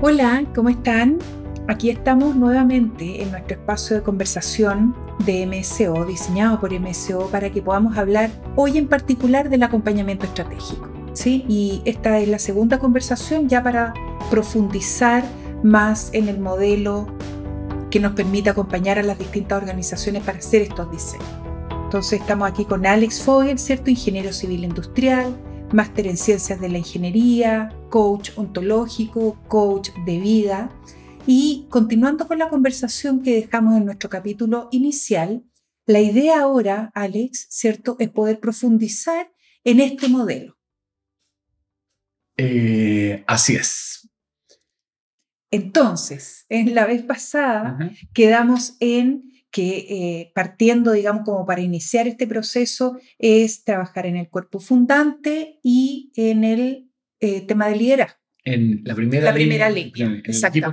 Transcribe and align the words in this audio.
Hola, 0.00 0.44
¿cómo 0.54 0.68
están? 0.68 1.18
Aquí 1.66 1.90
estamos 1.90 2.36
nuevamente 2.36 3.20
en 3.20 3.32
nuestro 3.32 3.56
espacio 3.56 3.96
de 3.96 4.02
conversación 4.04 4.94
de 5.26 5.44
MSO, 5.44 6.04
diseñado 6.04 6.60
por 6.60 6.72
MSO, 6.72 7.28
para 7.32 7.50
que 7.50 7.60
podamos 7.62 7.98
hablar 7.98 8.30
hoy 8.54 8.78
en 8.78 8.86
particular 8.86 9.50
del 9.50 9.64
acompañamiento 9.64 10.24
estratégico. 10.26 10.88
¿sí? 11.14 11.44
Y 11.48 11.82
esta 11.84 12.20
es 12.20 12.28
la 12.28 12.38
segunda 12.38 12.78
conversación 12.78 13.48
ya 13.48 13.60
para 13.60 13.92
profundizar 14.30 15.24
más 15.64 16.10
en 16.12 16.28
el 16.28 16.38
modelo 16.38 17.08
que 17.90 17.98
nos 17.98 18.12
permite 18.12 18.50
acompañar 18.50 19.00
a 19.00 19.02
las 19.02 19.18
distintas 19.18 19.60
organizaciones 19.60 20.22
para 20.22 20.38
hacer 20.38 20.62
estos 20.62 20.88
diseños. 20.92 21.26
Entonces 21.86 22.20
estamos 22.20 22.48
aquí 22.48 22.64
con 22.64 22.86
Alex 22.86 23.20
Fogel, 23.20 23.58
¿cierto? 23.58 23.90
Ingeniero 23.90 24.32
civil 24.32 24.62
industrial, 24.62 25.34
máster 25.72 26.06
en 26.06 26.16
ciencias 26.16 26.60
de 26.60 26.68
la 26.68 26.78
ingeniería, 26.78 27.74
coach 27.90 28.30
ontológico, 28.36 29.38
coach 29.48 29.90
de 30.06 30.18
vida. 30.18 30.70
Y 31.26 31.66
continuando 31.68 32.26
con 32.26 32.38
la 32.38 32.48
conversación 32.48 33.22
que 33.22 33.34
dejamos 33.34 33.76
en 33.76 33.84
nuestro 33.84 34.08
capítulo 34.08 34.68
inicial, 34.72 35.44
la 35.86 36.00
idea 36.00 36.40
ahora, 36.40 36.90
Alex, 36.94 37.46
¿cierto?, 37.50 37.96
es 37.98 38.10
poder 38.10 38.40
profundizar 38.40 39.30
en 39.64 39.80
este 39.80 40.08
modelo. 40.08 40.56
Eh, 42.36 43.24
así 43.26 43.56
es. 43.56 44.08
Entonces, 45.50 46.44
en 46.48 46.74
la 46.74 46.86
vez 46.86 47.02
pasada 47.02 47.78
quedamos 48.12 48.76
en 48.80 49.32
que 49.50 49.86
eh, 49.88 50.32
partiendo, 50.34 50.92
digamos, 50.92 51.24
como 51.24 51.46
para 51.46 51.60
iniciar 51.60 52.06
este 52.06 52.26
proceso, 52.26 52.98
es 53.18 53.64
trabajar 53.64 54.06
en 54.06 54.16
el 54.16 54.28
cuerpo 54.28 54.60
fundante 54.60 55.58
y 55.62 56.12
en 56.16 56.44
el 56.44 56.90
eh, 57.20 57.40
tema 57.42 57.68
de 57.68 57.76
liderazgo. 57.76 58.18
En 58.44 58.82
la 58.84 58.94
primera, 58.94 59.24
la 59.24 59.34
primera 59.34 59.70
línea. 59.70 60.22
Exacto. 60.24 60.72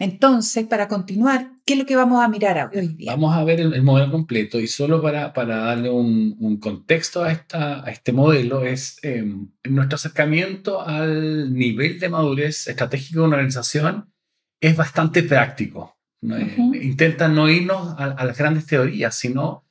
Entonces, 0.00 0.66
para 0.66 0.88
continuar, 0.88 1.50
¿qué 1.66 1.74
es 1.74 1.78
lo 1.78 1.84
que 1.84 1.94
vamos 1.94 2.24
a 2.24 2.28
mirar 2.28 2.70
hoy 2.74 2.88
día? 2.88 3.12
Vamos 3.12 3.36
a 3.36 3.44
ver 3.44 3.60
el, 3.60 3.82
modelo 3.82 4.10
completo 4.10 4.58
y 4.58 4.66
solo 4.66 5.02
para, 5.02 5.34
para 5.34 5.58
darle 5.58 5.90
un, 5.90 6.58
contexto 6.58 7.22
a, 7.22 7.30
esta, 7.30 7.84
a 7.84 7.90
este 7.90 8.10
modelo 8.10 8.64
es 8.64 8.98
em, 9.02 9.50
nuestro 9.64 9.96
acercamiento 9.96 10.80
al 10.80 11.52
nivel 11.52 12.00
de 12.00 12.08
madurez 12.08 12.66
estratégica 12.66 13.20
de 13.20 13.26
una 13.26 13.36
organización 13.36 14.10
es 14.58 14.74
bastante 14.74 15.22
práctico. 15.22 15.99
Intenta 16.22 17.28
no 17.28 17.48
irnos 17.48 17.94
a, 17.98 18.24
las 18.24 18.36
grandes 18.36 18.66
teorías, 18.66 19.14
sino 19.14 19.64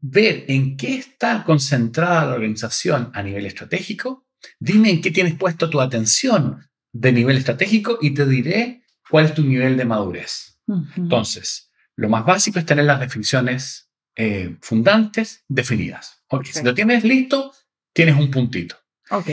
ver 0.00 0.44
en 0.48 0.76
qué 0.76 0.96
está 0.96 1.44
concentrada 1.44 2.26
la 2.26 2.34
organización 2.34 3.10
a 3.14 3.22
nivel 3.22 3.46
estratégico. 3.46 4.26
Dime 4.60 4.90
en 4.90 5.00
qué 5.00 5.10
tienes 5.10 5.34
puesto 5.34 5.70
tu 5.70 5.80
atención 5.80 6.68
de 6.92 7.12
nivel 7.12 7.36
estratégico 7.36 7.98
y 8.00 8.12
te 8.12 8.26
diré 8.26 8.82
cuál 9.08 9.26
es 9.26 9.34
tu 9.34 9.42
nivel 9.42 9.76
de 9.76 9.84
madurez. 9.84 10.58
Entonces, 10.96 11.70
lo 11.94 12.08
más 12.08 12.24
básico 12.24 12.58
es 12.58 12.66
tener 12.66 12.84
las 12.84 13.00
definiciones 13.00 13.90
eh, 14.16 14.56
fundantes 14.60 15.44
definidas. 15.48 16.24
Si 16.44 16.62
lo 16.62 16.74
tienes 16.74 17.04
listo, 17.04 17.52
tienes 17.92 18.16
un 18.16 18.30
puntito. 18.30 18.76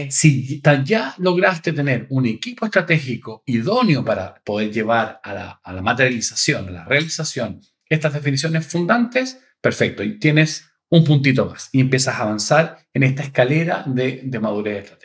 Si 0.09 0.61
ya 0.85 1.16
lograste 1.17 1.73
tener 1.73 2.05
un 2.09 2.25
equipo 2.25 2.66
estratégico 2.66 3.43
idóneo 3.45 4.05
para 4.05 4.35
poder 4.43 4.71
llevar 4.71 5.19
a 5.23 5.33
la, 5.33 5.81
materialización, 5.81 6.67
a 6.69 6.71
la 6.71 6.85
realización, 6.85 7.61
estas 7.89 8.13
definiciones 8.13 8.67
fundantes, 8.67 9.39
perfecto, 9.61 10.03
y 10.03 10.19
tienes 10.19 10.69
un 10.89 11.03
puntito 11.03 11.47
más 11.47 11.69
y 11.71 11.81
empiezas 11.81 12.16
a 12.16 12.23
avanzar 12.23 12.77
en 12.94 13.03
esta 13.03 13.23
escalera 13.23 13.83
de, 13.88 14.21
de 14.23 14.39
madurez 14.39 14.83
estratégica. 14.83 15.02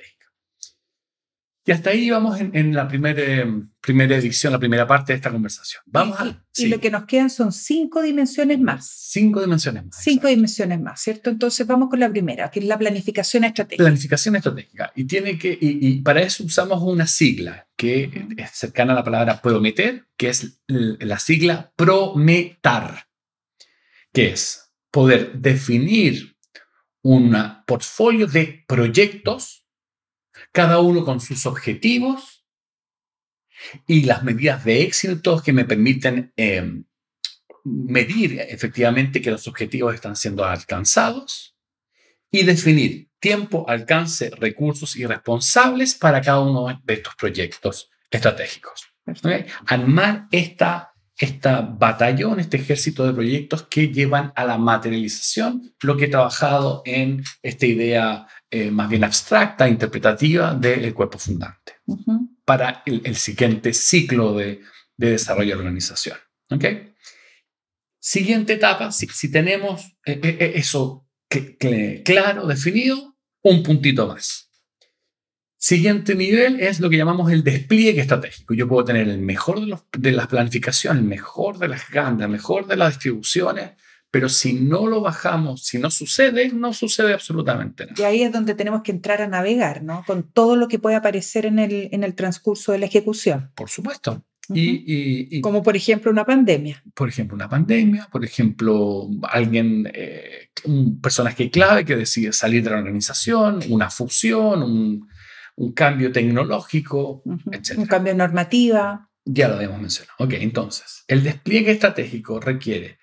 Y 1.69 1.71
hasta 1.71 1.91
ahí 1.91 2.09
vamos 2.09 2.41
en, 2.41 2.75
la 2.75 2.89
primera, 2.89 3.47
primera 3.83 4.17
edición, 4.17 4.55
la 4.55 4.59
primera 4.59 4.87
parte 4.87 5.13
de 5.13 5.19
esta 5.19 5.31
conversación. 5.31 5.83
Vamos 5.85 6.19
y, 6.57 6.65
y 6.65 6.69
lo 6.69 6.81
que 6.81 6.91
nos 6.91 7.05
quedan 7.05 7.29
son 7.29 7.53
cinco 7.53 8.01
dimensiones 8.01 8.59
más. 8.59 8.91
Cinco 8.91 9.43
dimensiones 9.43 9.85
más. 9.85 9.97
Cinco 10.03 10.29
dimensiones 10.29 10.81
más, 10.81 10.99
¿cierto? 10.99 11.29
Entonces 11.29 11.67
vamos 11.67 11.91
con 11.91 12.01
la 12.01 12.09
primera, 12.09 12.51
que 12.51 12.61
es 12.61 12.65
la 12.65 12.79
planificación 12.79 13.45
estratégica. 13.45 13.85
Planificación 13.85 14.37
estratégica. 14.37 14.93
Y, 14.97 15.05
tiene 15.05 15.39
que, 15.39 15.59
y, 15.61 16.01
para 16.01 16.23
eso 16.23 16.43
usamos 16.43 16.83
una 16.83 17.07
sigla 17.07 17.69
que 17.77 18.29
es 18.39 18.51
cercana 18.53 18.95
a 18.95 18.97
la 18.97 19.05
palabra 19.05 19.43
prometer, 19.43 20.07
que 20.17 20.31
es 20.31 20.63
la 20.69 21.19
sigla 21.19 21.71
prometar, 21.77 23.09
que 24.15 24.31
es 24.31 24.73
poder 24.91 25.35
definir 25.35 26.35
un 27.03 27.37
portfolio 27.67 28.27
de 28.27 28.65
proyectos 28.67 29.68
cada 30.53 30.81
uno 30.81 31.05
con 31.05 31.21
sus 31.21 31.47
objetivos 31.47 32.45
y 33.87 34.03
las 34.05 34.23
medidas 34.23 34.65
de 34.65 34.83
éxito 34.83 35.43
que 35.43 35.53
me 35.53 35.65
permiten 35.65 36.33
em, 36.37 36.85
medir 37.65 38.41
efectivamente 38.41 39.21
que 39.21 39.31
los 39.31 39.47
objetivos 39.49 39.95
están 39.95 40.17
siendo 40.17 40.45
alcanzados 40.45 41.57
y 42.31 42.45
definir 42.45 43.09
tiempo, 43.21 43.69
alcance, 43.69 44.31
recursos 44.31 44.97
y 44.97 45.07
responsables 45.07 45.95
para 45.95 46.21
cada 46.21 46.41
uno 46.41 46.81
de 46.85 46.95
estos 46.95 47.15
proyectos 47.17 47.91
estratégicos. 48.11 48.89
Armar 49.67 50.29
esta, 50.31 50.93
esta 51.19 51.61
batallón, 51.61 52.39
este 52.39 52.59
ejército 52.59 53.05
de 53.05 53.13
proyectos 53.13 53.65
que 53.65 53.89
llevan 53.89 54.33
a 54.37 54.45
la 54.45 54.57
materialización 54.57 55.75
lo 55.83 55.97
que 55.97 56.05
he 56.05 56.09
trabajado 56.09 56.83
en 56.85 57.25
esta 57.43 57.67
idea 57.67 58.27
eh, 58.51 58.71
más 58.71 58.89
bien 58.89 59.05
abstracta, 59.05 59.69
interpretativa 59.69 60.55
del 60.55 60.95
cuerpo 60.95 61.19
fundante 61.19 61.75
para 62.45 62.83
el, 62.87 63.17
siguiente 63.17 63.75
ciclo 63.75 64.35
de, 64.35 64.63
desarrollo 64.97 65.51
de 65.51 65.55
la 65.57 65.61
organización. 65.63 66.17
¿okay? 66.51 66.95
Siguiente 68.01 68.55
etapa, 68.55 68.93
si, 68.93 69.07
si 69.09 69.31
tenemos 69.31 69.99
eh, 70.07 70.21
eh, 70.23 70.53
eso 70.55 71.09
claro, 72.05 72.47
definido, 72.47 73.17
un 73.43 73.63
puntito 73.63 74.07
más. 74.07 74.48
Siguiente 75.61 76.15
nivel 76.15 76.61
es 76.61 76.79
lo 76.79 76.89
que 76.89 76.97
llamamos 76.97 77.33
el 77.33 77.43
despliegue 77.43 78.01
estratégico. 78.01 78.55
Yo 78.55 78.69
puedo 78.69 78.85
tener 78.85 79.09
el 79.09 79.19
mejor 79.19 79.61
de, 79.61 79.77
de 79.99 80.13
las 80.13 80.29
planificaciones, 80.29 81.03
el 81.03 81.09
mejor 81.09 81.59
de 81.59 81.67
las 81.67 81.91
ganas, 81.91 82.23
el 82.23 82.29
mejor 82.29 82.69
de 82.69 82.77
las 82.77 82.95
distribuciones, 82.95 83.73
pero 84.13 84.29
si 84.29 84.53
no 84.53 84.87
lo 84.87 85.01
bajamos, 85.01 85.65
si 85.65 85.79
no 85.79 85.91
sucede, 85.91 86.51
no 86.51 86.73
sucede 86.73 87.13
absolutamente 87.13 87.87
nada. 87.87 87.97
Y 87.99 88.05
ahí 88.05 88.23
es 88.23 88.33
donde 88.33 88.55
tenemos 88.55 88.83
que 88.83 88.93
entrar 88.93 89.21
a 89.21 89.27
navegar, 89.27 89.83
¿no? 89.83 90.05
Con 90.07 90.23
todo 90.23 90.55
lo 90.55 90.69
que 90.69 90.79
puede 90.79 90.95
aparecer 90.95 91.45
en 91.45 91.59
el, 91.59 91.89
en 91.91 92.05
el 92.05 92.15
transcurso 92.15 92.71
de 92.71 92.79
la 92.79 92.87
ejecución. 92.87 93.51
Por 93.57 93.69
supuesto. 93.69 94.25
y, 94.55 95.41
Como 95.41 95.65
por 95.65 95.77
ejemplo 95.77 96.13
una 96.13 96.25
pandemia. 96.25 96.83
Por 96.95 97.09
ejemplo, 97.09 97.35
una 97.35 97.49
pandemia, 97.49 98.09
por 98.13 98.25
ejemplo, 98.25 99.09
alguien, 99.25 99.91
eh, 99.93 100.51
un 100.65 101.01
personaje 101.01 101.51
clave 101.51 101.85
que 101.85 101.97
decide 101.97 102.33
salir 102.33 102.63
de 102.63 102.71
la 102.71 102.79
organización, 102.79 103.59
una 103.69 103.91
fusión, 103.91 104.63
un, 104.63 105.09
un 105.59 105.73
cambio 105.73 106.13
tecnológico, 106.13 107.23
etc. 107.51 107.79
Un 107.79 107.87
cambio 107.87 108.13
de 108.13 108.19
normativa. 108.19 109.11
Ya 109.25 109.49
lo 109.49 109.57
habíamos 109.57 109.81
mencionado. 109.81 110.15
Ok, 110.19 110.35
entonces, 110.35 111.05
el 111.09 111.25
despliegue 111.25 111.73
estratégico 111.73 112.41
requiere 112.41 112.99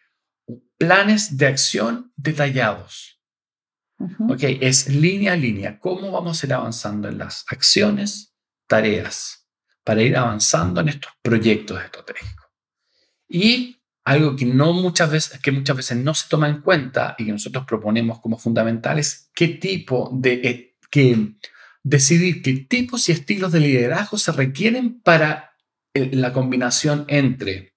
planes 0.77 1.37
de 1.37 1.47
acción 1.47 2.11
detallados. 2.15 3.21
Ok, 4.29 4.43
es 4.61 4.87
línea 4.89 5.33
a 5.33 5.35
línea. 5.35 5.79
¿Cómo 5.79 6.11
vamos 6.11 6.41
a 6.41 6.45
ir 6.45 6.53
avanzando 6.53 7.09
en 7.09 7.17
las 7.17 7.45
acciones, 7.49 8.33
tareas, 8.67 9.47
para 9.83 10.01
ir 10.01 10.17
avanzando 10.17 10.81
en 10.81 10.89
estos 10.89 11.11
proyectos 11.21 11.83
estratégicos? 11.83 12.45
Y 13.27 13.81
algo 14.05 14.35
que, 14.35 14.45
no 14.45 14.71
muchas 14.73 15.11
veces, 15.11 15.39
que 15.39 15.51
muchas 15.51 15.75
veces 15.75 15.97
no 15.97 16.13
se 16.13 16.29
toma 16.29 16.47
en 16.47 16.61
cuenta 16.61 17.15
y 17.17 17.25
que 17.25 17.31
nosotros 17.31 17.65
proponemos 17.65 18.19
como 18.21 18.37
fundamental 18.37 18.97
es 18.97 19.29
qué 19.33 19.49
tipo 19.49 20.09
de... 20.13 20.33
Eh, 20.35 20.71
que 20.89 21.35
decidir 21.85 22.41
qué 22.41 22.53
tipos 22.53 23.07
y 23.07 23.11
estilos 23.11 23.51
de 23.51 23.59
liderazgo 23.59 24.17
se 24.17 24.31
requieren 24.31 24.99
para 25.01 25.55
la 25.93 26.33
combinación 26.33 27.05
entre 27.07 27.75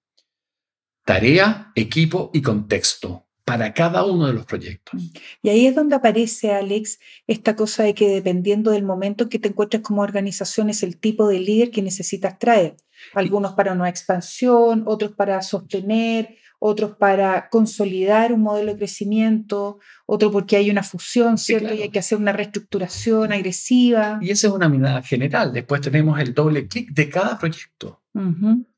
tarea, 1.05 1.73
equipo 1.75 2.31
y 2.33 2.41
contexto 2.41 3.27
para 3.45 3.73
cada 3.73 4.05
uno 4.05 4.27
de 4.27 4.33
los 4.33 4.47
proyectos. 4.47 5.01
Mm. 5.01 5.07
Y 5.43 5.49
ahí 5.51 5.67
es 5.67 5.75
donde 5.75 5.95
aparece, 5.95 6.53
Alex, 6.53 6.99
esta 7.27 7.55
cosa 7.55 7.83
de 7.83 7.95
que 7.95 8.09
dependiendo 8.09 8.71
del 8.71 8.83
momento 8.83 9.25
en 9.25 9.31
que 9.31 9.39
te 9.39 9.49
encuentres 9.49 9.83
como 9.83 10.03
organización 10.03 10.71
es 10.71 10.83
el 10.83 10.99
tipo 10.99 11.29
de 11.29 11.41
líder 11.41 11.71
que 11.71 11.83
necesitas 11.83 12.39
traer. 12.39 12.77
Algunos 13.15 13.53
para 13.53 13.73
una 13.73 13.89
expansión, 13.89 14.85
otros 14.87 15.13
para 15.13 15.41
sostener, 15.43 16.37
otros 16.59 16.97
para 16.97 17.49
consolidar 17.49 18.33
un 18.33 18.43
modelo 18.43 18.73
de 18.73 18.79
crecimiento, 18.79 19.79
otro 20.07 20.31
porque 20.31 20.57
hay 20.57 20.71
una 20.71 20.83
fusión, 20.83 21.39
¿cierto? 21.39 21.75
Y 21.75 21.83
hay 21.83 21.91
que 21.91 21.99
hacer 21.99 22.19
una 22.19 22.33
reestructuración 22.33 23.33
agresiva. 23.33 24.19
Y 24.21 24.31
esa 24.31 24.49
es 24.49 24.53
una 24.53 24.69
mirada 24.69 25.03
general. 25.03 25.53
Después 25.53 25.81
tenemos 25.81 26.19
el 26.21 26.35
doble 26.35 26.67
clic 26.67 26.91
de 26.91 27.09
cada 27.09 27.39
proyecto. 27.39 28.03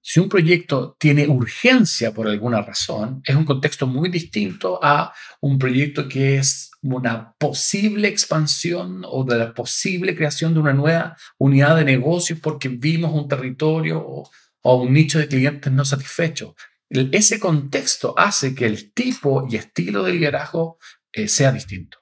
Si 0.03 0.21
un 0.21 0.29
proyecto 0.29 0.97
tiene 0.99 1.27
urgencia 1.27 2.13
por 2.13 2.29
alguna 2.29 2.61
razón, 2.61 3.23
es 3.25 3.35
un 3.35 3.47
contexto 3.47 3.87
muy 3.87 4.11
distinto 4.11 4.79
a 4.83 5.15
un 5.41 5.59
proyecto 5.59 6.07
que 6.09 6.37
es 6.37 6.71
una 6.83 7.33
posible 7.39 8.09
expansión 8.09 9.03
o 9.07 9.25
de 9.25 9.39
la 9.39 9.55
posible 9.55 10.15
creación 10.15 10.53
de 10.53 10.61
una 10.61 10.73
nueva 10.75 11.17
unidad 11.39 11.77
de 11.77 11.85
negocios 11.85 12.39
porque 12.41 12.69
vimos 12.69 13.13
un 13.13 13.29
territorio 13.29 14.05
o, 14.05 14.31
un 14.63 14.93
nicho 14.93 15.19
de 15.19 15.29
clientes 15.29 15.73
no 15.73 15.87
satisfechos. 15.87 16.55
Ese 16.91 17.39
contexto 17.39 18.15
hace 18.19 18.55
que 18.55 18.67
el 18.67 18.93
tipo 18.93 19.47
y 19.49 19.57
estilo 19.57 20.03
de 20.03 20.13
liderazgo 20.13 20.79
eh, 21.13 21.29
sea 21.29 21.53
distinto. 21.53 21.99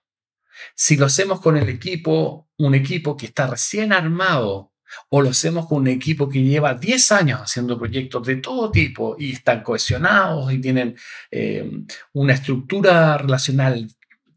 Si 0.75 0.97
lo 0.97 1.07
hacemos 1.07 1.41
con 1.41 1.57
el 1.57 1.69
equipo, 1.69 2.49
un 2.57 2.75
equipo 2.75 3.17
que 3.17 3.27
está 3.27 3.47
recién 3.47 3.93
armado, 3.93 4.73
o 5.11 5.21
lo 5.21 5.31
hacemos 5.31 5.67
con 5.67 5.79
un 5.83 5.89
equipo 5.89 6.29
que 6.29 6.43
lleva 6.43 6.73
10 6.73 7.13
años 7.13 7.41
haciendo 7.41 7.79
proyectos 7.79 8.27
de 8.27 8.37
todo 8.37 8.71
tipo 8.71 9.17
y 9.19 9.33
están 9.33 9.63
cohesionados 9.63 10.51
y 10.51 10.59
tienen 10.61 10.97
eh, 11.31 11.71
una 12.15 12.33
estructura 12.33 13.19
relacional 13.19 13.87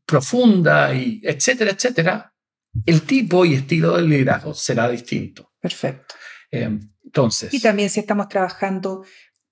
profunda, 0.05 0.93
y 0.93 1.21
etcétera, 1.23 1.71
etcétera, 1.71 2.33
el 2.85 3.03
tipo 3.03 3.45
y 3.45 3.53
estilo 3.53 3.95
del 3.95 4.09
liderazgo 4.09 4.53
será 4.53 4.89
distinto. 4.89 5.53
Perfecto. 5.59 6.15
Eh, 6.51 6.79
entonces. 7.05 7.53
Y 7.53 7.61
también 7.61 7.89
si 7.89 8.01
estamos 8.01 8.27
trabajando 8.27 9.05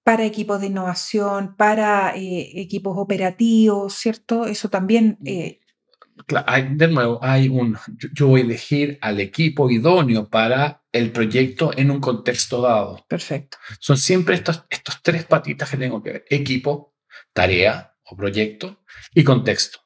para 0.09 0.25
equipos 0.25 0.59
de 0.59 0.65
innovación, 0.65 1.55
para 1.55 2.15
eh, 2.15 2.49
equipos 2.55 2.97
operativos, 2.97 3.93
¿cierto? 3.93 4.47
Eso 4.47 4.67
también 4.67 5.19
de 5.21 6.87
nuevo, 6.87 7.19
hay 7.21 7.47
un, 7.47 7.77
yo 8.15 8.25
voy 8.25 8.41
a 8.41 8.43
elegir 8.43 8.97
al 9.01 9.19
equipo 9.19 9.69
idóneo 9.69 10.27
para 10.27 10.81
el 10.91 11.11
proyecto 11.11 11.77
en 11.77 11.91
un 11.91 11.99
contexto 11.99 12.59
dado. 12.59 13.05
Perfecto. 13.07 13.59
Son 13.79 13.97
siempre 13.97 14.33
estos, 14.33 14.63
estos 14.71 14.99
tres 15.03 15.25
patitas 15.25 15.69
que 15.69 15.77
tengo 15.77 16.01
que 16.01 16.13
ver. 16.13 16.25
Equipo, 16.27 16.95
tarea 17.31 17.93
o 18.05 18.15
proyecto 18.15 18.83
y 19.13 19.23
contexto. 19.23 19.81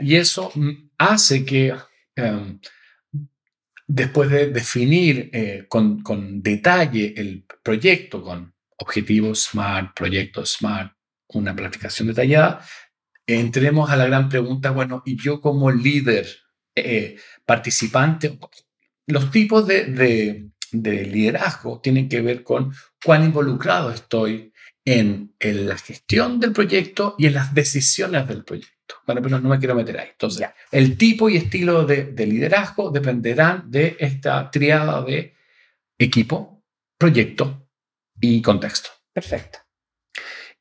Y 0.00 0.16
eso 0.16 0.52
hace 0.96 1.44
que 1.44 1.74
em, 2.14 2.58
después 3.86 4.30
de 4.30 4.46
definir 4.46 5.28
eh, 5.34 5.66
con, 5.68 6.00
con 6.00 6.40
detalle 6.40 7.12
el 7.14 7.44
proyecto, 7.62 8.22
con 8.22 8.55
objetivos 8.76 9.44
SMART, 9.44 9.94
proyectos 9.94 10.52
SMART, 10.58 10.92
una 11.28 11.54
planificación 11.54 12.08
detallada, 12.08 12.64
entremos 13.26 13.90
a 13.90 13.96
la 13.96 14.06
gran 14.06 14.28
pregunta, 14.28 14.70
bueno, 14.70 15.02
y 15.04 15.20
yo 15.20 15.40
como 15.40 15.70
líder, 15.70 16.26
eh, 16.74 17.16
participante, 17.44 18.38
los 19.06 19.30
tipos 19.30 19.66
de, 19.66 20.50
liderazgo 20.72 21.80
tienen 21.80 22.08
que 22.08 22.20
ver 22.20 22.42
con 22.42 22.72
cuán 23.02 23.24
involucrado 23.24 23.90
estoy 23.90 24.52
en, 24.84 25.34
la 25.40 25.78
gestión 25.78 26.38
del 26.38 26.52
proyecto 26.52 27.14
y 27.18 27.26
en 27.26 27.34
las 27.34 27.54
decisiones 27.54 28.28
del 28.28 28.44
proyecto. 28.44 28.96
Bueno, 29.06 29.22
pero 29.22 29.40
no 29.40 29.48
me 29.48 29.58
quiero 29.58 29.74
meter 29.74 29.98
ahí. 29.98 30.08
Entonces, 30.12 30.48
el 30.70 30.96
tipo 30.96 31.28
y 31.28 31.36
estilo 31.36 31.84
de, 31.84 32.04
de 32.04 32.26
liderazgo 32.26 32.90
dependerán 32.90 33.68
de 33.70 33.96
esta 33.98 34.48
triada 34.50 35.02
de 35.02 35.34
equipo, 35.98 36.62
proyecto 36.98 37.65
y 38.20 38.42
contexto. 38.42 38.90
Perfecto. 39.12 39.58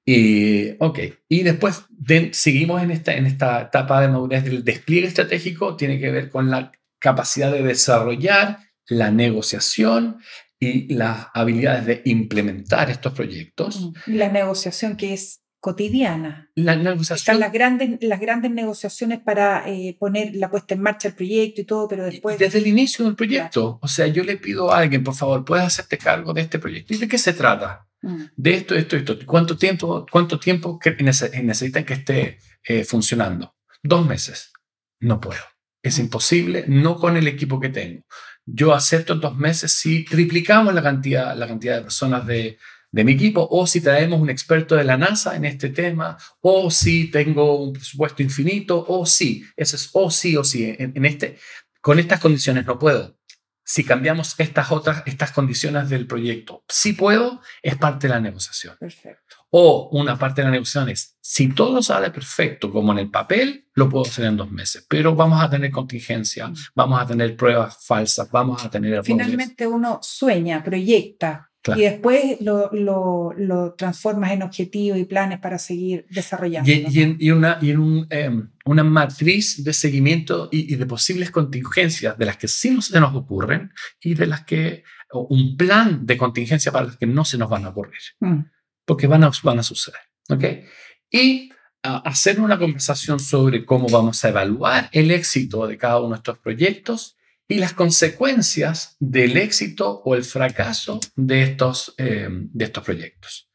Y, 0.06 0.76
ok, 0.80 1.00
y 1.28 1.44
después 1.44 1.84
seguimos 2.32 2.84
en 2.84 2.92
esta, 2.92 3.16
en 3.16 3.26
esta 3.26 3.62
etapa 3.62 4.02
de 4.02 4.08
madurez 4.08 4.44
del 4.44 4.64
despliegue 4.64 5.08
estratégico, 5.08 5.76
tiene 5.76 6.00
que 6.00 6.12
ver 6.12 6.30
con 6.30 6.52
la 6.52 6.72
capacidad 7.00 7.52
de 7.52 7.64
desarrollar 7.64 8.60
la 8.88 9.10
negociación 9.10 10.20
y 10.60 10.94
las 10.94 11.28
habilidades 11.34 11.86
de 11.86 12.02
implementar 12.06 12.90
estos 12.90 13.14
proyectos. 13.14 13.92
La 14.06 14.30
negociación 14.30 14.96
que 14.96 15.14
es 15.14 15.42
cotidiana. 15.66 16.52
La 16.54 16.76
negociación. 16.76 17.18
Están 17.18 17.40
las 17.40 17.52
grandes, 17.52 17.98
las 18.02 18.20
grandes 18.20 18.52
negociaciones 18.52 19.20
para 19.20 19.68
eh, 19.68 19.98
poner 20.00 20.36
la 20.36 20.52
puesta 20.52 20.76
en 20.76 20.82
marcha 20.82 21.08
del 21.08 21.16
proyecto 21.18 21.62
y 21.62 21.64
todo, 21.64 21.88
pero 21.88 22.06
después... 22.06 22.38
Desde 22.38 22.60
el 22.60 22.68
inicio 22.68 23.04
del 23.04 23.16
proyecto. 23.16 23.80
O 23.82 23.88
sea, 23.88 24.06
yo 24.06 24.24
le 24.24 24.38
pido 24.38 24.72
a 24.72 24.78
alguien, 24.78 25.04
por 25.04 25.16
favor, 25.16 25.44
¿puedes 25.44 25.66
hacerte 25.66 25.98
cargo 25.98 26.36
de 26.36 26.42
este 26.42 26.60
proyecto? 26.60 26.94
¿Y 26.94 26.98
de 26.98 27.08
qué 27.08 27.18
se 27.18 27.34
trata? 27.34 27.88
Mm. 28.04 28.26
De 28.36 28.54
esto, 28.54 28.76
esto, 28.76 28.96
esto. 28.96 29.18
¿Cuánto 29.26 29.58
tiempo, 29.58 30.06
cuánto 30.12 30.40
tiempo 30.40 30.80
necesitan 31.02 31.84
que 31.84 31.96
esté 31.96 32.38
eh, 32.64 32.84
funcionando? 32.84 33.56
Dos 33.82 34.06
meses. 34.06 34.52
No 35.00 35.20
puedo. 35.20 35.42
Es 35.82 35.98
mm. 35.98 36.02
imposible, 36.02 36.66
no 36.68 37.00
con 37.00 37.18
el 37.18 37.28
equipo 37.28 37.60
que 37.60 37.70
tengo. 37.70 38.04
Yo 38.46 38.72
acepto 38.76 39.14
en 39.14 39.22
dos 39.22 39.36
meses 39.36 39.72
si 39.72 40.06
triplicamos 40.06 40.76
la 40.76 40.84
cantidad, 40.84 41.36
la 41.36 41.48
cantidad 41.48 41.78
de 41.78 41.82
personas 41.82 42.28
de, 42.28 42.60
de 42.96 43.04
mi 43.04 43.12
equipo, 43.12 43.46
o 43.52 43.68
si 43.68 43.82
traemos 43.82 44.22
un 44.22 44.30
experto 44.30 44.74
de 44.74 44.86
la 44.86 44.96
NASA 44.96 45.36
en 45.36 45.44
este 45.44 45.68
tema, 45.68 46.18
o 46.40 46.72
si 46.72 47.12
tengo 47.12 47.62
un 47.62 47.74
presupuesto 47.74 48.24
infinito, 48.24 48.86
o 48.88 49.06
si, 49.06 49.44
eso 49.58 49.76
es 49.76 49.90
o 49.92 50.10
sí 50.10 50.38
o 50.38 50.46
sí, 50.46 50.74
en, 50.80 51.04
este, 51.04 51.38
con 51.82 52.00
estas 52.00 52.22
condiciones 52.22 52.66
no 52.66 52.80
puedo. 52.80 53.18
Si 53.66 53.84
cambiamos 53.84 54.36
estas 54.38 54.72
otras, 54.72 55.04
estas 55.08 55.32
condiciones 55.32 55.90
del 55.90 56.08
proyecto, 56.08 56.64
si 56.70 56.94
puedo, 56.94 57.42
es 57.62 57.76
parte 57.76 58.08
de 58.08 58.14
la 58.14 58.22
negociación. 58.22 58.78
Perfecto. 58.80 59.36
O 59.50 59.90
una 59.92 60.18
parte 60.18 60.40
de 60.40 60.46
la 60.46 60.52
negociación 60.52 60.88
es, 60.88 61.18
si 61.20 61.50
todo 61.50 61.84
sale 61.84 62.12
perfecto 62.12 62.72
como 62.72 62.94
en 62.94 63.00
el 63.00 63.12
papel, 63.12 63.68
lo 63.74 63.90
puedo 63.90 64.06
hacer 64.06 64.24
en 64.24 64.38
dos 64.38 64.50
meses, 64.50 64.86
pero 64.88 65.14
vamos 65.16 65.44
a 65.44 65.50
tener 65.50 65.70
contingencia, 65.70 66.48
mm. 66.48 66.56
vamos 66.76 67.02
a 67.02 67.06
tener 67.06 67.36
pruebas 67.36 67.86
falsas, 67.86 68.32
vamos 68.32 68.64
a 68.64 68.70
tener 68.70 69.04
Finalmente 69.04 69.68
uno 69.68 70.00
sueña, 70.02 70.64
proyecta, 70.64 71.52
y 71.76 71.82
después 71.82 72.38
lo, 72.42 72.70
lo, 72.72 73.34
lo, 73.36 73.74
transformas 73.74 74.32
en 74.32 74.44
objetivos 74.44 75.00
y 75.00 75.06
planes 75.06 75.40
para 75.40 75.58
seguir 75.58 76.06
desarrollando. 76.10 76.70
Y, 76.70 76.86
y, 76.90 77.02
en, 77.02 77.18
y, 77.20 77.32
una, 77.32 77.58
y 77.62 77.72
en 77.72 77.80
un, 77.80 78.08
em, 78.10 78.50
una 78.66 78.84
matriz 78.84 79.64
de 79.64 79.74
seguimiento 79.74 80.50
y, 80.52 80.76
de 80.76 80.86
posibles 80.86 81.32
contingencias 81.32 82.18
de 82.18 82.26
las 82.26 82.38
que 82.38 82.48
sí 82.48 82.80
se 82.82 83.00
nos 83.00 83.16
ocurren 83.16 83.72
y 84.00 84.14
de 84.14 84.28
las 84.28 84.46
que, 84.46 84.84
un 85.12 85.56
plan 85.56 86.06
de 86.06 86.18
contingencia 86.18 86.72
para 86.72 86.88
las 86.88 86.98
que 86.98 87.08
no 87.08 87.26
se 87.26 87.38
nos 87.38 87.50
van 87.50 87.66
a 87.66 87.70
ocurrir, 87.70 88.02
mm. 88.20 88.40
porque 88.86 89.08
van 89.08 89.24
a, 89.24 89.32
van 89.44 89.60
a 89.60 89.64
suceder. 89.64 90.02
¿okay? 90.30 90.66
Y 91.10 91.50
hacer 91.82 92.42
una 92.42 92.58
conversación 92.58 93.20
sobre 93.20 93.64
cómo 93.66 93.88
vamos 93.88 94.24
a 94.26 94.30
evaluar 94.30 94.90
el 94.92 95.12
éxito 95.12 95.68
de 95.68 95.78
cada 95.78 96.00
uno 96.00 96.10
de 96.10 96.16
estos 96.18 96.40
proyectos 96.40 97.16
y 97.48 97.56
las 97.56 97.74
consecuencias 97.74 98.96
del 99.00 99.38
éxito 99.38 100.02
o 100.04 100.16
el 100.16 100.24
fracaso 100.24 101.00
de 101.16 101.44
estos, 101.44 101.94
eh, 101.98 102.28
de 102.30 102.66
estos 102.66 102.84
proyectos. 102.84 103.50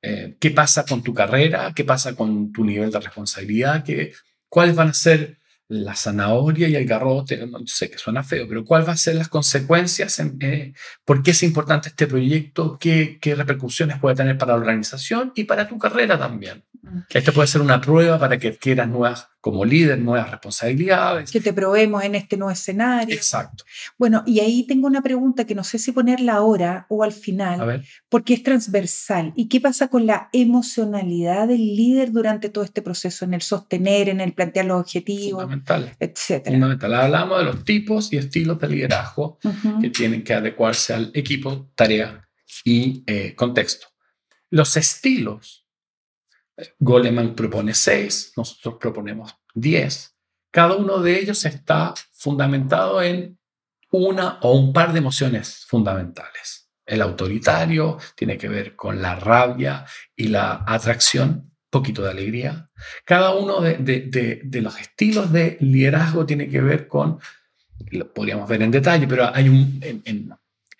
Eh, 0.00 0.36
¿Qué 0.40 0.50
pasa 0.50 0.84
con 0.84 1.02
tu 1.02 1.14
carrera? 1.14 1.72
¿Qué 1.74 1.84
pasa 1.84 2.14
con 2.14 2.52
tu 2.52 2.64
nivel 2.64 2.90
de 2.90 3.00
responsabilidad? 3.00 3.84
¿Qué, 3.84 4.12
¿Cuáles 4.48 4.74
van 4.74 4.88
a 4.88 4.94
ser 4.94 5.38
la 5.68 5.94
zanahoria 5.94 6.68
y 6.68 6.76
el 6.76 6.86
garrote? 6.86 7.46
No 7.46 7.60
sé 7.66 7.90
que 7.90 7.98
suena 7.98 8.22
feo, 8.22 8.46
pero 8.48 8.64
¿cuáles 8.64 8.86
van 8.86 8.94
a 8.94 8.98
ser 8.98 9.14
las 9.14 9.28
consecuencias? 9.28 10.20
Eh, 10.40 10.72
¿Por 11.04 11.22
qué 11.22 11.30
es 11.30 11.42
importante 11.42 11.88
este 11.88 12.06
proyecto? 12.06 12.78
¿Qué, 12.80 13.18
¿Qué 13.20 13.34
repercusiones 13.34 13.98
puede 13.98 14.16
tener 14.16 14.38
para 14.38 14.52
la 14.52 14.58
organización 14.58 15.32
y 15.34 15.44
para 15.44 15.68
tu 15.68 15.78
carrera 15.78 16.18
también? 16.18 16.64
Esto 17.08 17.32
puede 17.32 17.48
ser 17.48 17.60
una 17.60 17.80
prueba 17.80 18.18
para 18.18 18.38
que 18.38 18.48
adquieras 18.48 18.88
nuevas, 18.88 19.28
como 19.42 19.64
líder, 19.64 19.98
nuevas 19.98 20.30
responsabilidades. 20.30 21.32
Que 21.32 21.40
te 21.40 21.52
probemos 21.52 22.04
en 22.04 22.14
este 22.14 22.36
nuevo 22.36 22.52
escenario. 22.52 23.12
Exacto. 23.12 23.64
Bueno, 23.98 24.22
y 24.24 24.38
ahí 24.38 24.64
tengo 24.68 24.86
una 24.86 25.02
pregunta 25.02 25.44
que 25.44 25.56
no 25.56 25.64
sé 25.64 25.80
si 25.80 25.90
ponerla 25.90 26.34
ahora 26.34 26.86
o 26.88 27.02
al 27.02 27.10
final, 27.10 27.84
porque 28.08 28.34
es 28.34 28.44
transversal. 28.44 29.32
¿Y 29.34 29.48
qué 29.48 29.60
pasa 29.60 29.88
con 29.88 30.06
la 30.06 30.28
emocionalidad 30.32 31.48
del 31.48 31.58
líder 31.74 32.12
durante 32.12 32.50
todo 32.50 32.62
este 32.62 32.82
proceso, 32.82 33.24
en 33.24 33.34
el 33.34 33.42
sostener, 33.42 34.08
en 34.08 34.20
el 34.20 34.32
plantear 34.32 34.66
los 34.66 34.80
objetivos, 34.80 35.42
Fundamental. 35.42 35.92
etcétera? 35.98 36.54
Fundamental. 36.54 36.94
Hablamos 36.94 37.38
de 37.40 37.44
los 37.44 37.64
tipos 37.64 38.12
y 38.12 38.18
estilos 38.18 38.60
de 38.60 38.68
liderazgo 38.68 39.40
que 39.80 39.90
tienen 39.90 40.22
que 40.22 40.34
adecuarse 40.34 40.94
al 40.94 41.10
equipo, 41.14 41.68
tarea 41.74 42.28
y 42.64 43.02
eh, 43.08 43.34
contexto. 43.34 43.88
Los 44.50 44.76
estilos 44.76 45.61
Goleman 46.78 47.34
propone 47.34 47.74
seis, 47.74 48.32
nosotros 48.36 48.76
proponemos 48.80 49.34
diez. 49.54 50.14
Cada 50.50 50.76
uno 50.76 50.98
de 50.98 51.18
ellos 51.18 51.44
está 51.44 51.94
fundamentado 52.12 53.02
en 53.02 53.38
una 53.90 54.38
o 54.42 54.52
un 54.52 54.72
par 54.72 54.92
de 54.92 54.98
emociones 54.98 55.64
fundamentales. 55.66 56.70
El 56.84 57.00
autoritario 57.00 57.98
tiene 58.16 58.36
que 58.36 58.48
ver 58.48 58.74
con 58.74 59.00
la 59.00 59.16
rabia 59.16 59.86
y 60.16 60.28
la 60.28 60.64
atracción, 60.66 61.54
poquito 61.70 62.02
de 62.02 62.10
alegría. 62.10 62.70
Cada 63.04 63.34
uno 63.34 63.60
de, 63.60 64.42
los 64.62 64.78
estilos 64.78 65.32
de 65.32 65.56
liderazgo 65.60 66.26
tiene 66.26 66.48
que 66.48 66.60
ver 66.60 66.86
con, 66.86 67.18
lo 67.90 68.12
podríamos 68.12 68.48
ver 68.48 68.62
en 68.62 68.70
detalle, 68.70 69.06
pero 69.06 69.34
hay 69.34 69.48
un, 69.48 69.78
en, 69.82 70.02
en 70.04 70.30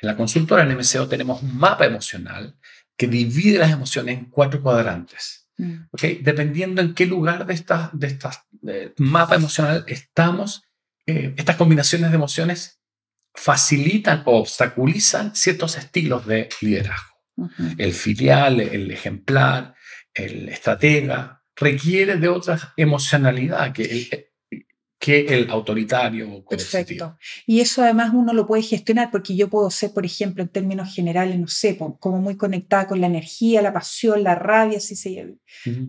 la 0.00 0.16
consultora, 0.16 0.64
en 0.64 0.76
MCO, 0.76 1.08
tenemos 1.08 1.42
un 1.42 1.56
mapa 1.56 1.86
emocional 1.86 2.56
que 2.96 3.06
divide 3.06 3.58
las 3.58 3.70
emociones 3.70 4.18
en 4.18 4.24
cuatro 4.26 4.60
cuadrantes 4.60 5.41
Mm. 5.59 5.87
¿okay? 5.90 6.21
Dependiendo 6.23 6.80
en 6.82 6.94
qué 6.94 7.06
lugar 7.06 7.47
de 7.47 7.54
estas 7.54 7.90
de 7.92 8.06
estas, 8.06 8.40
mapa 8.99 9.35
emocional 9.35 9.85
estamos, 9.87 10.64
eh, 11.06 11.35
estas 11.37 11.56
combinaciones 11.56 12.11
de 12.11 12.16
emociones 12.16 12.80
facilitan 13.35 14.23
o 14.26 14.38
obstaculizan 14.38 15.35
ciertos 15.35 15.76
estilos 15.76 16.26
de 16.26 16.49
liderazgo. 16.61 17.12
El 17.78 17.92
filial, 17.94 18.61
el 18.61 18.90
ejemplar, 18.90 19.75
el 20.14 20.50
estratega, 20.50 21.42
requiere 21.56 22.16
de 22.16 22.28
otra 22.28 22.75
emocionalidad 22.76 23.73
que, 23.73 24.31
que 25.02 25.26
el 25.35 25.50
autoritario 25.50 26.44
Perfecto. 26.44 27.18
Y 27.44 27.59
eso 27.59 27.82
además 27.82 28.12
uno 28.14 28.32
lo 28.32 28.47
puede 28.47 28.62
gestionar 28.62 29.11
porque 29.11 29.35
yo 29.35 29.50
puedo 29.50 29.68
ser, 29.68 29.92
por 29.92 30.06
ejemplo, 30.06 30.44
en 30.44 30.49
términos 30.49 30.94
generales, 30.94 31.40
no 31.40 31.49
sé, 31.49 31.76
como 31.76 32.18
muy 32.18 32.37
conectada 32.37 32.87
con 32.87 33.00
la 33.00 33.09
energía, 33.09 33.62
la 33.62 33.73
pasión, 33.73 34.23
la 34.23 34.37
rabia, 34.37 34.78
si 34.78 34.94
se 34.94 35.12
llama. 35.12 35.32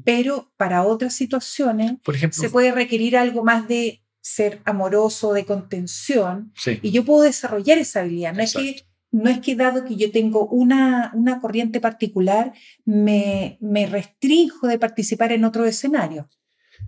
Pero 0.04 0.52
para 0.58 0.82
otras 0.82 1.14
situaciones 1.14 1.94
por 2.04 2.16
ejemplo, 2.16 2.42
se 2.42 2.50
puede 2.50 2.72
requerir 2.72 3.16
algo 3.16 3.44
más 3.44 3.68
de 3.68 4.04
ser 4.20 4.62
amoroso, 4.66 5.34
de 5.34 5.46
contención, 5.46 6.52
y 6.82 6.90
yo 6.90 7.06
puedo 7.06 7.22
desarrollar 7.22 7.78
esa 7.78 8.00
habilidad. 8.00 8.34
No 8.34 8.42
es, 8.42 8.54
que, 8.56 8.82
no 9.12 9.30
es 9.30 9.42
que 9.42 9.56
dado 9.56 9.86
que 9.86 9.96
yo 9.96 10.10
tengo 10.10 10.48
una, 10.48 11.12
una 11.14 11.40
corriente 11.40 11.80
particular, 11.80 12.52
me, 12.84 13.60
me 13.62 13.86
restrinjo 13.86 14.66
de 14.66 14.80
participar 14.80 15.32
en 15.34 15.46
otro 15.46 15.66
escenario. 15.66 16.30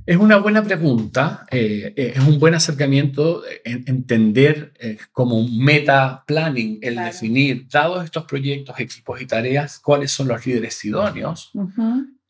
Es 0.05 0.17
una 0.17 0.37
buena 0.37 0.63
pregunta, 0.63 1.47
eh, 1.49 1.91
eh, 1.95 2.13
es 2.15 2.23
un 2.23 2.39
buen 2.39 2.53
acercamiento 2.53 3.41
en, 3.63 3.83
entender 3.87 4.71
eh, 4.79 4.97
como 5.11 5.35
un 5.35 5.57
meta 5.57 6.23
planning, 6.27 6.77
el 6.83 6.95
definir, 6.97 7.67
dados 7.67 8.05
estos 8.05 8.25
proyectos, 8.25 8.79
equipos 8.79 9.19
y 9.19 9.25
tareas, 9.25 9.79
cuáles 9.79 10.11
son 10.11 10.27
los 10.27 10.45
líderes 10.45 10.85
idóneos. 10.85 11.51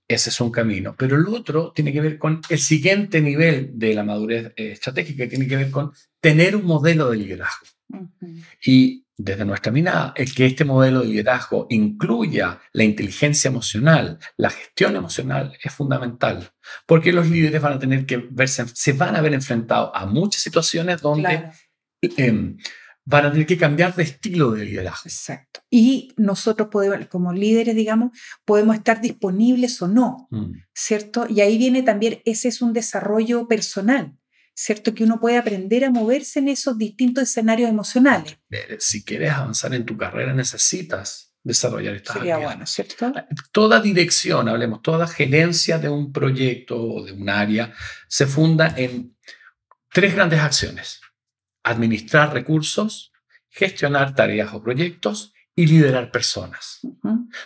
Ese 0.08 0.30
es 0.30 0.40
un 0.40 0.52
camino. 0.52 0.96
Pero 0.98 1.18
el 1.18 1.28
otro 1.28 1.74
tiene 1.76 1.92
que 1.92 2.00
ver 2.00 2.18
con 2.18 2.40
el 2.50 2.60
siguiente 2.60 3.20
nivel 3.20 3.72
de 3.74 3.94
la 3.94 4.04
madurez 4.04 4.54
estratégica, 4.56 5.28
tiene 5.28 5.48
que 5.48 5.58
ver 5.58 5.70
con 5.70 5.92
tener 6.22 6.56
un 6.56 6.64
modelo 6.64 7.10
de 7.10 7.18
liderazgo. 7.18 7.66
Y 8.66 9.05
desde 9.18 9.46
nuestra 9.46 9.72
mirada, 9.72 10.14
el 10.16 10.34
que 10.34 10.46
este 10.46 10.66
modelo 10.66 11.02
de 11.02 11.08
liderazgo 11.08 11.68
incluya 11.70 12.60
la 12.74 12.84
inteligencia 12.84 13.48
emocional, 13.48 14.20
la 14.38 14.50
gestión 14.50 14.96
emocional, 14.96 15.58
es 15.64 15.74
fundamental, 15.74 16.52
porque 16.86 17.14
los 17.14 17.30
líderes 17.30 17.62
van 17.62 17.74
a 17.74 17.80
tener 17.80 18.06
que 18.06 18.18
verse, 18.18 18.66
se 18.74 18.94
van 18.94 19.16
a 19.16 19.22
ver 19.22 19.34
enfrentados 19.34 19.92
a 19.94 20.06
muchas 20.06 20.42
situaciones 20.42 21.02
donde 21.02 21.50
em, 22.02 22.58
van 23.06 23.26
a 23.26 23.32
tener 23.32 23.46
que 23.46 23.58
cambiar 23.58 23.96
de 23.96 24.04
estilo 24.04 24.52
de 24.52 24.66
liderazgo. 24.66 25.04
Exacto. 25.06 25.62
Y 25.70 26.14
nosotros 26.18 26.68
podemos, 26.70 27.08
como 27.08 27.32
líderes, 27.32 27.76
digamos, 27.76 28.12
podemos 28.44 28.76
estar 28.76 29.00
disponibles 29.00 29.82
o 29.82 29.88
no, 29.88 30.28
mm. 30.30 30.52
¿cierto? 30.74 31.26
Y 31.30 31.40
ahí 31.40 31.58
viene 31.58 31.84
también, 31.84 32.22
ese 32.26 32.50
es 32.50 32.62
un 32.62 32.74
desarrollo 32.74 33.48
personal 33.48 34.18
¿cierto? 34.56 34.96
Que 34.96 35.04
uno 35.04 35.20
puede 35.20 35.38
aprender 35.38 35.84
a 35.86 35.92
moverse 35.92 36.40
en 36.40 36.48
esos 36.48 36.78
distintos 36.78 37.26
escenarios 37.26 37.70
emocionales. 37.70 38.38
Si 38.80 39.04
quieres 39.04 39.32
avanzar 39.32 39.74
en 39.76 39.86
tu 39.86 39.98
carrera, 39.98 40.34
necesitas 40.34 41.34
desarrollar 41.44 41.94
estas 41.94 42.16
Sería 42.16 42.38
bueno, 42.38 42.66
¿cierto? 42.66 43.14
Ah, 43.16 43.28
toda 43.52 43.80
dirección, 43.80 44.50
hablemos, 44.50 44.82
toda 44.82 45.06
gerencia 45.08 45.78
de 45.78 45.90
un 45.90 46.12
proyecto 46.12 46.82
o 46.82 47.06
de 47.06 47.12
un 47.12 47.30
área 47.30 47.72
se 48.08 48.26
funda 48.26 48.74
en 48.76 49.16
tres 49.94 50.16
grandes 50.16 50.40
acciones. 50.40 51.02
Administrar 51.64 52.34
recursos, 52.34 53.12
gestionar 53.50 54.16
tareas 54.16 54.54
o 54.54 54.64
proyectos 54.64 55.34
y 55.56 55.68
liderar 55.68 56.12
personas. 56.12 56.82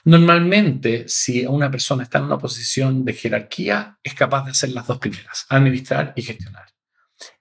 Normalmente, 0.04 1.06
si 1.08 1.46
una 1.46 1.70
persona 1.70 2.04
está 2.04 2.20
en 2.20 2.25
una 2.25 2.39
posición 2.39 3.06
de 3.06 3.13
jerarquía, 3.13 4.00
es 4.01 4.13
capaz 4.13 4.46
de 4.46 4.51
hacer 4.51 4.72
las 4.72 4.88
dos 4.88 4.98
primeras, 4.98 5.46
administrar 5.50 6.13
y 6.16 6.24
gestionar. 6.24 6.66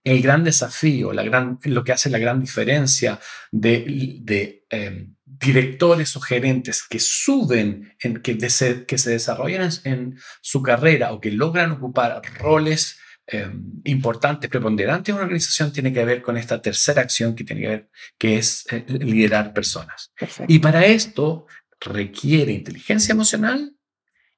El 0.08 0.22
gran 0.22 0.44
desafío, 0.44 1.12
la 1.12 1.22
gran, 1.22 1.58
lo 1.64 1.84
que 1.84 1.92
hace 1.92 2.10
la 2.10 2.18
gran 2.18 2.40
diferencia 2.40 3.20
de, 3.50 4.64
em, 4.70 5.14
directores 5.24 6.16
o 6.16 6.20
gerentes 6.20 6.82
que 6.88 6.98
suben, 6.98 7.94
en, 8.00 8.22
que, 8.22 8.36
que 8.38 8.98
se 8.98 9.10
desarrollan 9.10 9.70
en, 9.84 10.18
su 10.40 10.62
carrera 10.62 11.12
o 11.12 11.20
que 11.20 11.30
logran 11.30 11.72
ocupar 11.72 12.22
roles 12.38 12.98
em, 13.26 13.82
importantes, 13.84 14.48
preponderantes 14.48 15.10
en 15.10 15.16
una 15.16 15.24
organización, 15.24 15.72
tiene 15.72 15.92
que 15.92 16.04
ver 16.04 16.22
con 16.22 16.36
esta 16.36 16.62
tercera 16.62 17.02
acción 17.02 17.34
que 17.34 17.44
tiene 17.44 17.62
que 17.62 17.68
ver, 17.68 17.90
que 18.16 18.38
es 18.38 18.64
eh, 18.70 18.84
liderar 18.88 19.52
personas. 19.52 20.12
Y 20.48 20.58
para 20.58 20.86
esto 20.86 21.46
requiere 21.80 22.52
inteligencia 22.52 23.12
emocional 23.12 23.74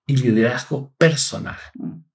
y 0.06 0.16
liderazgo 0.16 0.92
personal. 0.98 1.58
Mm. 1.74 2.09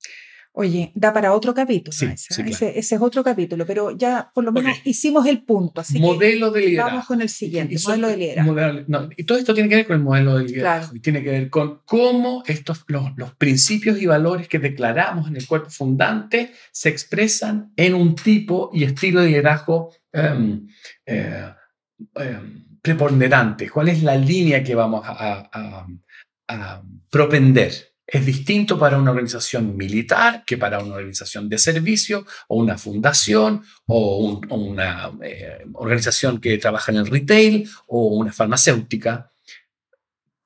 Oye, 0.57 0.93
da 0.95 1.11
para 1.11 1.33
otro 1.33 1.53
capítulo. 1.53 1.91
ese, 1.91 2.79
es 2.79 2.93
otro 2.93 3.25
capítulo, 3.25 3.65
pero 3.65 3.91
ya 3.91 4.31
por 4.33 4.45
lo 4.45 4.53
menos 4.53 4.77
hicimos 4.85 5.25
el 5.27 5.43
punto. 5.43 5.81
Así 5.81 5.99
modelo 5.99 6.49
de 6.49 6.61
liderazgo. 6.61 6.91
Vamos 6.91 7.07
con 7.07 7.21
el 7.21 7.27
siguiente, 7.27 7.75
modelo 7.83 8.07
de 8.07 8.17
liderazgo. 8.17 9.09
y 9.17 9.23
todo 9.25 9.37
esto 9.37 9.53
tiene 9.53 9.67
que 9.67 9.75
ver 9.75 9.87
con 9.87 9.97
el 9.97 10.01
modelo 10.01 10.37
de 10.37 10.45
liderazgo. 10.45 10.95
Y 10.95 11.01
tiene 11.01 11.21
que 11.21 11.29
ver 11.29 11.49
con 11.49 11.81
cómo 11.83 12.41
estos, 12.47 12.85
los, 12.87 13.11
los, 13.17 13.35
principios 13.35 14.01
y 14.01 14.05
valores 14.05 14.47
que 14.47 14.59
declaramos 14.59 15.27
en 15.27 15.35
el 15.35 15.45
cuerpo 15.45 15.69
fundante 15.69 16.53
se 16.71 16.87
expresan 16.87 17.73
en 17.75 17.93
un 17.93 18.15
tipo 18.15 18.71
y 18.73 18.85
estilo 18.85 19.21
de 19.21 19.27
liderazgo 19.27 19.93
em, 20.13 20.67
eh, 21.05 21.51
em, 22.15 22.65
preponderante. 22.81 23.69
¿Cuál 23.69 23.89
es 23.89 24.03
la 24.03 24.15
línea 24.15 24.63
que 24.63 24.73
vamos 24.73 25.03
a, 25.05 25.49
a, 25.51 25.87
a 26.47 26.81
propender? 27.09 27.94
Es 28.07 28.25
distinto 28.25 28.77
para 28.77 28.97
una 28.97 29.11
organización 29.11 29.75
militar 29.75 30.43
que 30.45 30.57
para 30.57 30.79
una 30.79 30.95
organización 30.95 31.49
de 31.49 31.57
servicio 31.57 32.25
o 32.47 32.57
una 32.57 32.77
fundación 32.77 33.63
o, 33.87 34.39
una 34.49 35.11
eh, 35.23 35.65
organización 35.73 36.39
que 36.39 36.57
trabaja 36.57 36.91
en 36.91 36.99
el 36.99 37.07
retail 37.07 37.69
o 37.87 38.07
una 38.15 38.31
farmacéutica. 38.31 39.31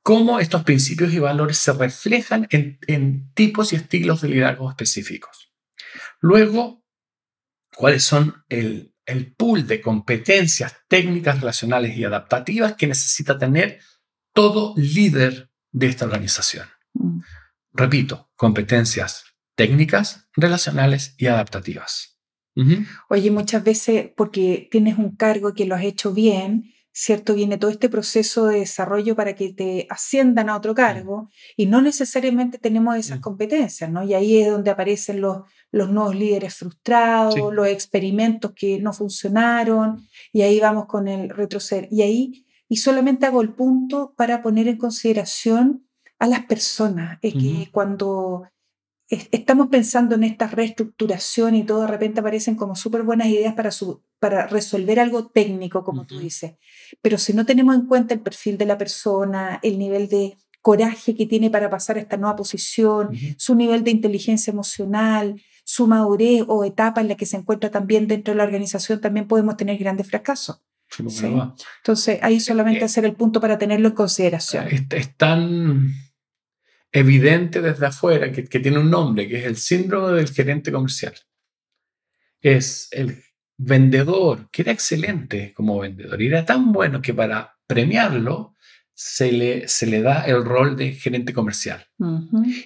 Cómo 0.02 0.40
estos 0.40 0.64
principios 0.64 1.14
y 1.14 1.20
valores 1.20 1.58
se 1.58 1.74
reflejan 1.74 2.48
en, 2.50 3.32
tipos 3.34 3.74
y 3.74 3.76
estilos 3.76 4.22
de 4.22 4.30
liderazgo 4.30 4.70
específicos. 4.70 5.52
Luego, 6.22 6.84
cuáles 7.76 8.04
son 8.04 8.44
el, 8.48 8.94
el 9.06 9.34
pool 9.36 9.68
de 9.68 9.82
competencias 9.82 10.78
técnicas, 10.88 11.42
relacionales 11.42 11.98
y 11.98 12.06
adaptativas 12.06 12.76
que 12.76 12.88
necesita 12.88 13.38
tener 13.38 13.82
todo 14.34 14.74
líder 14.78 15.50
de 15.72 15.88
esta 15.88 16.06
organización. 16.06 16.68
Mm. 17.72 17.78
Repito, 17.78 18.30
competencias 18.36 19.24
técnicas, 19.56 20.30
relacionales 20.36 21.16
y 21.18 21.28
adaptativas. 21.28 22.18
Oye, 23.10 23.32
muchas 23.32 23.64
veces 23.64 24.10
porque 24.18 24.68
tienes 24.70 24.98
un 24.98 25.16
cargo 25.16 25.54
que 25.54 25.66
lo 25.66 25.76
has 25.76 25.84
hecho 25.84 26.14
bien, 26.14 26.74
¿cierto? 26.92 27.34
Viene 27.34 27.58
todo 27.58 27.72
este 27.72 27.88
proceso 27.88 28.48
de 28.48 28.60
desarrollo 28.60 29.16
para 29.16 29.34
que 29.34 29.54
te 29.54 29.88
asciendan 29.90 30.50
a 30.50 30.58
otro 30.58 30.74
cargo 30.76 31.30
y 31.56 31.68
no 31.68 31.82
necesariamente 31.82 32.58
tenemos 32.58 32.98
esas 32.98 33.20
competencias, 33.20 33.90
¿no? 33.90 34.04
Y 34.04 34.14
ahí 34.14 34.40
es 34.40 34.52
donde 34.52 34.72
aparecen 34.72 35.22
los, 35.22 35.44
los 35.72 35.90
nuevos 35.90 36.16
líderes 36.16 36.56
frustrados, 36.56 37.36
los 37.54 37.68
experimentos 37.68 38.52
que 38.54 38.80
no 38.80 38.92
funcionaron 38.92 40.06
y 40.34 40.42
ahí 40.42 40.60
vamos 40.60 40.86
con 40.88 41.08
el 41.08 41.30
retroceder. 41.30 41.88
Y 41.92 42.02
ahí, 42.02 42.46
y 42.68 42.78
solamente 42.78 43.26
hago 43.26 43.42
el 43.42 43.54
punto 43.54 44.14
para 44.18 44.42
poner 44.42 44.68
en 44.68 44.78
consideración 44.78 45.89
a 46.20 46.28
las 46.28 46.46
personas. 46.46 47.18
Es 47.22 47.34
que 47.34 47.70
cuando 47.72 48.44
estamos 49.10 49.68
pensando 49.68 50.16
en 50.16 50.24
esta 50.24 50.48
reestructuración 50.48 51.56
y 51.56 51.64
todo, 51.64 51.82
de 51.82 51.88
repente 51.88 52.20
aparecen 52.20 52.56
como 52.56 52.76
súper 52.76 53.04
buenas 53.04 53.28
ideas 53.28 53.56
para, 53.56 53.72
su, 53.72 54.04
para 54.20 54.46
resolver 54.46 55.00
algo 55.00 55.28
técnico, 55.28 55.84
como 55.84 56.06
tú 56.06 56.20
dices. 56.20 56.56
Pero 57.02 57.18
si 57.18 57.34
no 57.34 57.46
tenemos 57.46 57.76
en 57.76 57.88
cuenta 57.88 58.14
el 58.14 58.22
perfil 58.22 58.58
de 58.58 58.66
la 58.66 58.78
persona, 58.78 59.60
el 59.64 59.80
nivel 59.80 60.10
de 60.10 60.38
coraje 60.62 61.16
que 61.16 61.26
tiene 61.26 61.50
para 61.50 61.70
pasar 61.70 61.98
a 61.98 62.02
esta 62.02 62.18
nueva 62.18 62.36
posición, 62.36 63.10
su 63.38 63.56
nivel 63.56 63.84
de 63.84 63.92
inteligencia 63.92 64.52
emocional, 64.52 65.42
su 65.64 65.88
madurez 65.88 66.44
o 66.48 66.64
etapa 66.64 67.02
en 67.02 67.08
la 67.08 67.16
que 67.16 67.26
se 67.26 67.38
encuentra 67.38 67.72
también 67.72 68.08
dentro 68.08 68.34
de 68.34 68.38
la 68.38 68.44
organización, 68.44 69.02
también 69.02 69.28
podemos 69.28 69.58
tener 69.58 69.78
grandes 69.78 70.08
fracasos. 70.08 70.62
Entonces, 70.98 72.20
ahí 72.22 72.40
solamente 72.40 72.82
eh, 72.82 72.86
hacer 72.86 73.06
el 73.06 73.14
punto 73.14 73.40
para 73.40 73.58
tenerlo 73.58 73.90
en 73.90 73.96
consideración. 73.96 74.68
es 74.68 75.16
tan 75.16 75.94
evidente 76.92 77.62
desde 77.62 77.86
afuera, 77.86 78.32
que, 78.32 78.44
tiene 78.44 78.80
un 78.80 78.90
nombre, 78.90 79.28
que 79.28 79.40
es 79.40 79.46
el 79.46 79.58
síndrome 79.58 80.18
del 80.18 80.30
gerente 80.30 80.72
comercial. 80.72 81.14
Es 82.42 82.88
el 82.92 83.24
vendedor, 83.58 84.50
que 84.52 84.62
era 84.64 84.72
excelente 84.72 85.54
como 85.54 85.80
vendedor, 85.80 86.22
y 86.22 86.28
era 86.28 86.46
tan 86.46 86.72
bueno 86.72 87.02
que 87.02 87.14
para 87.14 87.58
premiarlo 87.68 88.56
se 88.94 89.32
le, 89.32 89.68
se 89.68 89.86
le 89.86 90.02
da 90.02 90.24
el 90.24 90.44
rol 90.44 90.76
de 90.76 90.94
gerente 90.94 91.34
comercial. 91.34 91.86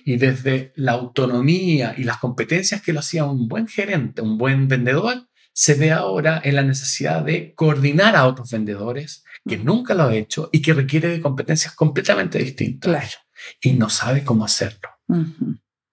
Y 0.06 0.18
desde 0.18 0.72
la 0.76 0.94
autonomía 0.94 1.94
y 1.98 2.04
las 2.04 2.18
competencias 2.18 2.82
que 2.82 2.94
lo 2.94 3.00
hacía 3.00 3.26
un 3.26 3.48
buen 3.48 3.68
gerente, 3.68 4.22
un 4.22 4.38
buen 4.38 4.68
vendedor, 4.68 5.28
se 5.56 5.76
ve 5.76 5.92
ahora 5.92 6.42
en 6.44 6.56
la 6.56 6.64
necesidad 6.64 7.24
de 7.24 7.54
coordinar 7.54 8.16
a 8.16 8.26
otros 8.26 8.50
vendedores 8.50 9.24
que 9.48 9.58
nunca 9.58 9.94
lo 9.94 10.04
ha 10.04 10.16
hecho 10.16 10.50
y 10.52 10.62
que 10.62 10.74
requiere 10.74 11.10
de 11.10 11.22
competencias 11.22 11.76
completamente 11.76 12.40
distintas. 12.40 12.90
Claro 12.90 13.24
y 13.62 13.74
no 13.74 13.90
sabe 13.90 14.24
cómo 14.24 14.46
hacerlo. 14.46 14.90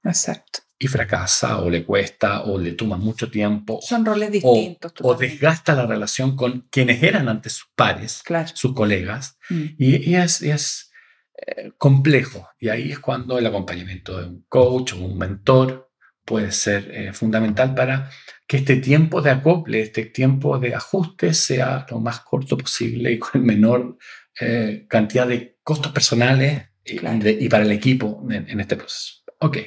Exacto. 0.04 0.60
Y 0.78 0.86
fracasa 0.86 1.58
o 1.58 1.68
le 1.68 1.84
cuesta 1.84 2.44
o 2.44 2.58
le 2.58 2.72
toma 2.72 2.96
mucho 2.96 3.30
tiempo. 3.30 3.80
Son 3.82 4.04
roles 4.04 4.32
distintos. 4.32 4.94
O, 5.02 5.14
desgasta 5.14 5.74
la 5.74 5.86
relación 5.86 6.36
con 6.36 6.68
quienes 6.70 7.02
eran 7.02 7.28
antes 7.28 7.52
sus 7.54 7.70
pares, 7.74 8.22
sus 8.54 8.74
colegas. 8.74 9.38
Mm. 9.50 9.64
Y, 9.76 10.14
es, 10.14 10.40
es 10.40 10.90
eh, 11.36 11.72
complejo. 11.76 12.48
Y 12.58 12.70
ahí 12.70 12.92
es 12.92 12.98
cuando 12.98 13.38
el 13.38 13.46
acompañamiento 13.46 14.18
de 14.18 14.28
un 14.28 14.46
coach 14.48 14.94
o 14.94 15.04
un 15.04 15.18
mentor 15.18 15.90
puede 16.24 16.52
ser 16.52 16.90
eh, 16.94 17.12
fundamental 17.12 17.74
para 17.74 18.10
que 18.46 18.58
este 18.58 18.76
tiempo 18.76 19.20
de 19.20 19.30
acople, 19.30 19.82
este 19.82 20.06
tiempo 20.06 20.58
de 20.58 20.74
ajuste 20.74 21.34
sea 21.34 21.86
lo 21.90 22.00
más 22.00 22.20
corto 22.20 22.56
posible 22.56 23.12
y 23.12 23.18
con 23.18 23.32
el 23.34 23.42
menor 23.42 23.98
eh, 24.40 24.86
cantidad 24.88 25.26
de 25.26 25.58
costos 25.62 25.92
personales 25.92 26.69
y, 26.90 27.48
para 27.48 27.64
el 27.64 27.72
equipo 27.72 28.26
en, 28.30 28.60
este 28.60 28.76
proceso. 28.76 29.22
Ok. 29.38 29.58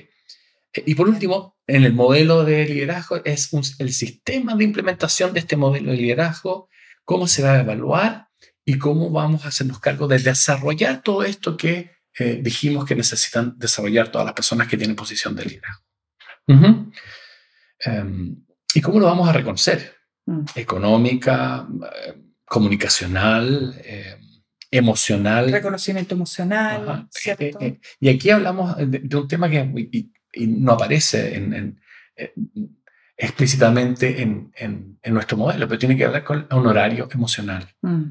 Y 0.86 0.96
por 0.96 1.08
último, 1.08 1.58
en 1.68 1.84
el 1.84 1.94
modelo 1.94 2.44
de 2.44 2.66
liderazgo 2.66 3.22
es 3.24 3.52
el 3.80 3.94
sistema 3.94 4.56
de 4.56 4.64
implementación 4.64 5.34
de 5.34 5.40
este 5.40 5.56
modelo 5.56 5.92
de 5.92 5.98
liderazgo, 5.98 6.70
cómo 7.04 7.28
se 7.28 7.44
va 7.44 7.54
a 7.54 7.60
evaluar 7.60 8.28
y 8.66 8.78
cómo 8.78 9.10
vamos 9.10 9.46
a 9.46 9.50
hacernos 9.50 9.80
cargo 9.80 10.08
de 10.08 10.20
desarrollar 10.20 11.02
todo 11.04 11.24
esto 11.24 11.58
que 11.58 11.92
eh, 12.18 12.40
dijimos 12.42 12.86
que 12.86 12.96
necesitan 12.96 13.58
desarrollar 13.58 14.10
todas 14.10 14.26
las 14.26 14.36
personas 14.36 14.68
que 14.68 14.78
tienen 14.78 14.96
posición 14.96 15.36
de 15.36 15.46
liderazgo. 15.46 15.84
Em, 17.80 18.44
¿Y 18.74 18.82
cómo 18.82 19.00
lo 19.00 19.06
vamos 19.06 19.28
a 19.28 19.34
reconocer? 19.34 19.96
Mm. 20.26 20.46
Económica, 20.56 21.68
eh, 22.08 22.14
comunicacional, 22.46 23.76
em, 23.84 24.33
emocional. 24.78 25.52
Reconocimiento 25.52 26.16
emocional. 26.16 27.08
Eh, 27.26 27.80
y 28.00 28.10
aquí 28.10 28.30
hablamos 28.30 28.76
de, 28.78 29.16
un 29.16 29.28
tema 29.28 29.50
que 29.50 30.10
no 30.48 30.74
aparece 30.74 31.74
explícitamente 33.16 34.22
en, 34.22 35.00
nuestro 35.06 35.38
modelo, 35.38 35.68
pero 35.68 35.80
tiene 35.80 35.96
que 35.96 36.08
ver 36.08 36.24
con 36.24 36.48
un 36.52 36.68
horario 36.68 37.08
emocional. 37.12 37.68
Mm 37.82 38.04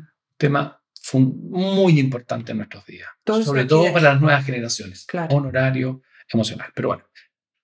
tema 0.43 0.83
muy 1.13 2.01
importante 2.01 2.51
en 2.51 2.59
nuestros 2.59 2.85
días, 2.87 3.09
sobre 3.45 3.65
todo 3.65 3.93
para 3.93 4.13
las 4.13 4.21
nuevas 4.21 4.45
generaciones, 4.45 5.05
claro. 5.07 5.37
honorario 5.37 6.03
emocional. 6.33 6.71
Pero 6.75 6.89
bueno, 6.89 7.05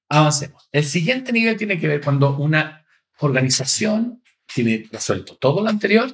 avancemos. 0.08 0.68
El 0.70 0.84
siguiente 0.84 1.32
nivel 1.32 1.56
tiene 1.56 1.78
que 1.78 1.88
ver 1.88 2.00
cuando 2.00 2.36
una 2.36 2.86
organización 3.18 4.22
tiene 4.46 4.86
resuelto 4.92 5.36
todo 5.36 5.62
lo 5.62 5.68
anterior 5.68 6.10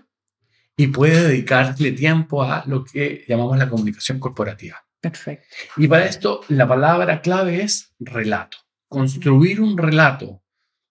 y 0.76 0.88
puede 0.88 1.28
dedicarle 1.28 1.92
tiempo 1.92 2.42
a 2.42 2.64
lo 2.66 2.84
que 2.84 3.24
llamamos 3.28 3.58
la 3.58 3.68
comunicación 3.68 4.18
corporativa. 4.18 4.84
Perfecto. 5.00 5.54
Y 5.76 5.86
para 5.86 6.06
esto 6.06 6.40
la 6.48 6.66
palabra 6.66 7.20
clave 7.20 7.62
es 7.62 7.94
relato. 7.98 8.58
Construir 8.88 9.60
un 9.60 9.76
relato, 9.76 10.42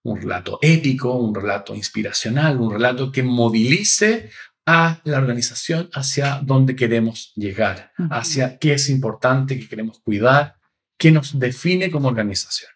un 0.04 0.22
relato 0.22 0.60
épico, 0.62 1.16
un 1.16 1.34
relato 1.34 1.76
inspiracional, 1.76 2.60
un 2.60 2.72
relato 2.72 3.12
que 3.12 3.24
movilice 3.24 4.30
a 4.66 5.02
la 5.04 5.18
organización 5.18 5.90
hacia 5.94 6.40
dónde 6.42 6.76
queremos 6.76 7.34
llegar, 7.36 7.92
hacia 8.10 8.58
qué 8.58 8.74
es 8.74 8.90
importante, 8.90 9.60
qué 9.60 9.68
queremos 9.68 10.00
cuidar, 10.00 10.56
qué 10.98 11.12
nos 11.12 11.38
define 11.38 11.92
como 11.92 12.08
organización. 12.08 12.72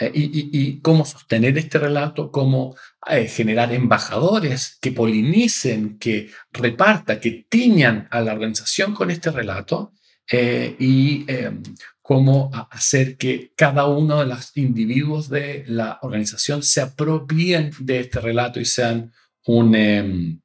Eh, 0.00 0.12
y, 0.14 0.80
cómo 0.80 1.04
sostener 1.04 1.58
este 1.58 1.78
relato, 1.78 2.30
cómo 2.30 2.76
eh, 3.08 3.26
generar 3.26 3.72
embajadores 3.72 4.78
que 4.80 4.92
polinicen, 4.92 5.98
que 5.98 6.30
repartan, 6.52 7.18
que 7.20 7.46
tiñan 7.48 8.06
a 8.10 8.20
la 8.20 8.32
organización 8.32 8.94
con 8.94 9.10
este 9.10 9.30
relato 9.30 9.92
eh, 10.30 10.76
y 10.78 11.24
em, 11.26 11.62
cómo 12.00 12.50
hacer 12.70 13.16
que 13.16 13.52
cada 13.56 13.86
uno 13.86 14.20
de 14.20 14.26
los 14.26 14.56
individuos 14.56 15.28
de 15.28 15.64
la 15.66 15.98
organización 16.02 16.62
se 16.62 16.80
apropien 16.80 17.72
de 17.80 18.00
este 18.00 18.20
relato 18.20 18.60
y 18.60 18.66
sean 18.66 19.12
un, 19.46 19.74
em, 19.74 20.40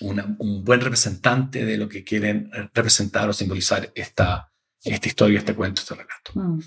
un 0.00 0.64
buen 0.64 0.80
representante 0.80 1.64
de 1.64 1.76
lo 1.76 1.88
que 1.88 2.04
quieren 2.04 2.50
representar 2.74 3.28
o 3.28 3.32
simbolizar 3.32 3.90
esta, 3.94 4.47
esta 4.84 5.08
historia, 5.08 5.38
este 5.38 5.54
cuento, 5.54 5.82
este 5.82 5.94
relato. 5.94 6.32
Mm. 6.34 6.60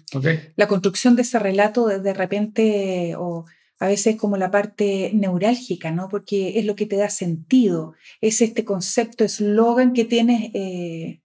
La 0.56 0.68
construcción 0.68 1.16
de 1.16 1.22
ese 1.22 1.40
relato 1.40 1.88
de, 1.88 2.14
repente, 2.14 3.16
o 3.18 3.46
a 3.80 3.88
veces 3.88 4.16
como 4.16 4.38
la 4.38 4.52
parte 4.52 5.12
neurálgica, 5.14 5.92
¿no? 5.92 6.10
Porque 6.10 6.60
es 6.60 6.66
lo 6.66 6.76
que 6.76 6.86
te 6.86 6.98
da 6.98 7.10
sentido, 7.10 7.96
es 8.20 8.42
este 8.42 8.66
concepto, 8.66 9.24
eslogan 9.24 9.94
que 9.94 10.06
tienes 10.06 10.52
eh, 10.54 11.22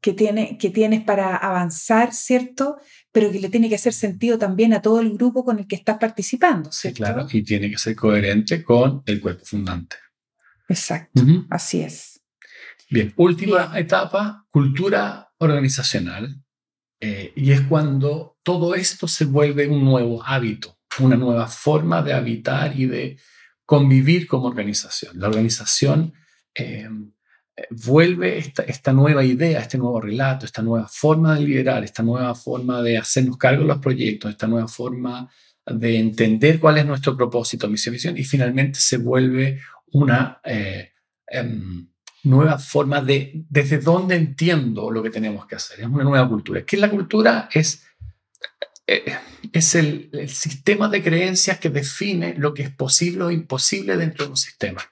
que, 0.00 0.12
tiene, 0.12 0.58
que 0.58 0.70
tienes 0.70 1.02
para 1.02 1.36
avanzar, 1.36 2.12
¿cierto? 2.12 2.78
Pero 3.12 3.30
que 3.30 3.40
le 3.40 3.48
tiene 3.48 3.68
que 3.68 3.74
hacer 3.74 3.92
sentido 3.92 4.38
también 4.38 4.72
a 4.72 4.82
todo 4.82 5.00
el 5.00 5.12
grupo 5.12 5.44
con 5.44 5.58
el 5.58 5.66
que 5.66 5.76
estás 5.76 5.98
participando, 5.98 6.72
¿cierto? 6.72 6.96
Sí, 6.96 7.02
claro, 7.02 7.26
y 7.30 7.42
tiene 7.42 7.70
que 7.70 7.78
ser 7.78 7.94
coherente 7.94 8.62
con 8.62 9.02
el 9.06 9.20
cuerpo 9.20 9.44
fundante. 9.44 9.96
Exacto, 10.68 11.22
así 11.50 11.80
es. 11.80 12.17
Bien, 12.90 13.12
última 13.16 13.78
etapa, 13.78 14.46
cultura 14.50 15.30
organizacional. 15.38 16.42
Eh, 17.00 17.32
y 17.36 17.52
es 17.52 17.60
cuando 17.62 18.38
todo 18.42 18.74
esto 18.74 19.06
se 19.06 19.24
vuelve 19.24 19.68
un 19.68 19.84
nuevo 19.84 20.22
hábito, 20.24 20.78
una 20.98 21.16
nueva 21.16 21.46
forma 21.46 22.02
de 22.02 22.12
habitar 22.12 22.78
y 22.78 22.86
de 22.86 23.18
convivir 23.64 24.26
como 24.26 24.46
organización. 24.46 25.20
La 25.20 25.28
organización 25.28 26.12
eh, 26.54 26.88
vuelve 27.70 28.38
esta, 28.38 28.62
esta, 28.64 28.92
nueva 28.92 29.24
idea, 29.24 29.60
este 29.60 29.78
nuevo 29.78 30.00
relato, 30.00 30.46
esta 30.46 30.62
nueva 30.62 30.88
forma 30.88 31.34
de 31.34 31.42
liderar, 31.42 31.84
esta 31.84 32.02
nueva 32.02 32.34
forma 32.34 32.82
de 32.82 32.98
hacernos 32.98 33.36
cargo 33.36 33.62
de 33.62 33.68
los 33.68 33.78
proyectos, 33.78 34.30
esta 34.30 34.46
nueva 34.46 34.68
forma 34.68 35.30
de 35.66 35.98
entender 35.98 36.58
cuál 36.58 36.78
es 36.78 36.86
nuestro 36.86 37.16
propósito, 37.16 37.68
misión, 37.68 37.92
visión, 37.92 38.16
y 38.16 38.24
finalmente 38.24 38.80
se 38.80 38.96
vuelve 38.96 39.60
una 39.92 40.40
eh, 40.44 40.92
em, 41.26 41.88
nueva 42.24 42.58
forma 42.58 43.00
de 43.00 43.44
desde 43.48 43.78
dónde 43.78 44.16
entiendo 44.16 44.90
lo 44.90 45.02
que 45.02 45.10
tenemos 45.10 45.46
que 45.46 45.56
hacer. 45.56 45.80
Es 45.80 45.86
una 45.86 46.04
nueva 46.04 46.28
cultura. 46.28 46.64
¿Qué 46.64 46.76
es 46.76 46.82
la 46.82 46.90
cultura? 46.90 47.48
Es, 47.52 47.84
eh, 48.86 49.16
es 49.52 49.74
el, 49.74 50.10
el 50.12 50.28
sistema 50.28 50.88
de 50.88 51.02
creencias 51.02 51.58
que 51.58 51.70
define 51.70 52.34
lo 52.36 52.54
que 52.54 52.62
es 52.62 52.70
posible 52.70 53.24
o 53.24 53.30
imposible 53.30 53.96
dentro 53.96 54.24
de 54.24 54.30
un 54.30 54.36
sistema. 54.36 54.82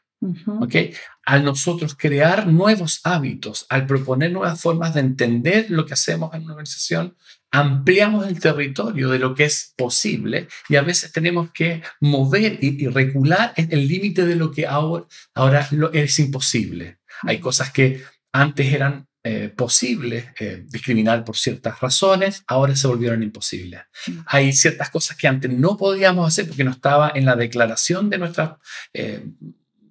Al 1.24 1.44
nosotros 1.44 1.94
crear 1.96 2.46
nuevos 2.46 3.00
hábitos, 3.04 3.66
al 3.68 3.86
proponer 3.86 4.32
nuevas 4.32 4.60
formas 4.60 4.94
de 4.94 5.00
entender 5.00 5.66
lo 5.70 5.84
que 5.84 5.94
hacemos 5.94 6.34
en 6.34 6.42
una 6.42 6.52
organización, 6.52 7.16
ampliamos 7.50 8.26
el 8.26 8.40
territorio 8.40 9.08
de 9.10 9.18
lo 9.18 9.34
que 9.34 9.44
es 9.44 9.74
posible 9.76 10.48
y 10.68 10.76
a 10.76 10.82
veces 10.82 11.12
tenemos 11.12 11.50
que 11.52 11.82
mover 12.00 12.58
y, 12.62 12.86
recular 12.88 13.52
el 13.56 13.86
límite 13.86 14.26
de 14.26 14.36
lo 14.36 14.50
que 14.50 14.66
ahora, 14.66 15.06
ahora 15.34 15.68
es 15.92 16.18
imposible. 16.18 16.98
Hay 17.22 17.40
cosas 17.40 17.70
que 17.72 18.02
antes 18.33 18.72
eran 18.72 19.07
eh, 19.29 19.48
posibles 19.48 20.26
eh, 20.38 20.64
discriminar 20.68 21.24
por 21.24 21.37
ciertas 21.37 21.81
razones, 21.81 22.44
ahora 22.46 22.76
se 22.76 22.87
volvieron 22.87 23.24
imposibles. 23.24 23.81
Hay 24.26 24.52
ciertas 24.52 24.88
cosas 24.88 25.16
que 25.16 25.26
antes 25.26 25.50
no 25.50 25.76
podíamos 25.76 26.29
hacer 26.29 26.46
porque 26.46 26.62
no 26.62 26.70
estaba 26.70 27.11
en 27.12 27.24
la 27.24 27.35
declaración 27.35 28.09
de 28.09 28.18
nuestra 28.18 28.61
eh, 28.92 29.24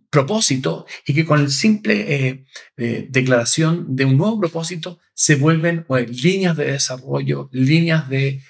propósito 0.09 0.85
y 1.05 1.13
que 1.13 1.25
con 1.25 1.41
el 1.41 1.49
simple 1.51 2.15
eh, 2.15 2.45
eh, 2.77 3.07
declaración 3.09 3.93
de 3.93 4.05
un 4.05 4.15
nuevo 4.17 4.39
propósito 4.39 4.99
se 5.13 5.35
vuelven 5.35 5.85
líneas 6.07 6.55
de 6.55 6.71
desarrollo, 6.71 7.49
líneas 7.51 8.07
de 8.07 8.41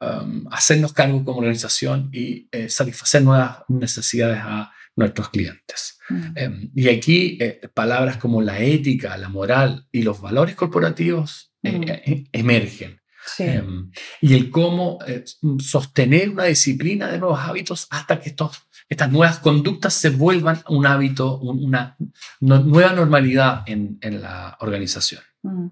um, 0.00 0.46
hacernos 0.50 0.92
cargo 0.92 1.24
como 1.24 1.38
organización 1.38 2.10
y 2.12 2.48
satisfacer 2.66 3.22
nuevas 3.22 3.58
necesidades 3.68 4.40
a 4.42 4.72
nuestros 4.96 5.30
clientes. 5.30 5.98
Mm. 6.08 6.24
Em, 6.36 6.70
y 6.74 6.88
aquí 6.88 7.38
palabras 7.74 8.16
como 8.16 8.42
la 8.42 8.60
ética, 8.60 9.16
la 9.16 9.28
moral 9.28 9.86
y 9.92 10.02
los 10.02 10.20
valores 10.20 10.54
corporativos 10.54 11.52
mm. 11.62 11.82
emergen. 12.32 13.00
Em, 13.38 13.90
y 14.22 14.34
el 14.34 14.50
cómo 14.50 14.98
sostener 15.58 16.30
una 16.30 16.44
disciplina 16.44 17.08
de 17.08 17.18
nuevos 17.18 17.38
hábitos 17.38 17.86
hasta 17.90 18.18
que 18.18 18.30
estos 18.30 18.66
estas 18.90 19.10
nuevas 19.10 19.38
conductas 19.38 19.94
se 19.94 20.10
vuelvan 20.10 20.62
un 20.68 20.84
hábito, 20.84 21.38
una 21.38 21.96
nueva 22.40 22.92
normalidad 22.92 23.62
en, 23.66 23.98
la 24.20 24.58
organización. 24.60 25.22
Mm. 25.42 25.68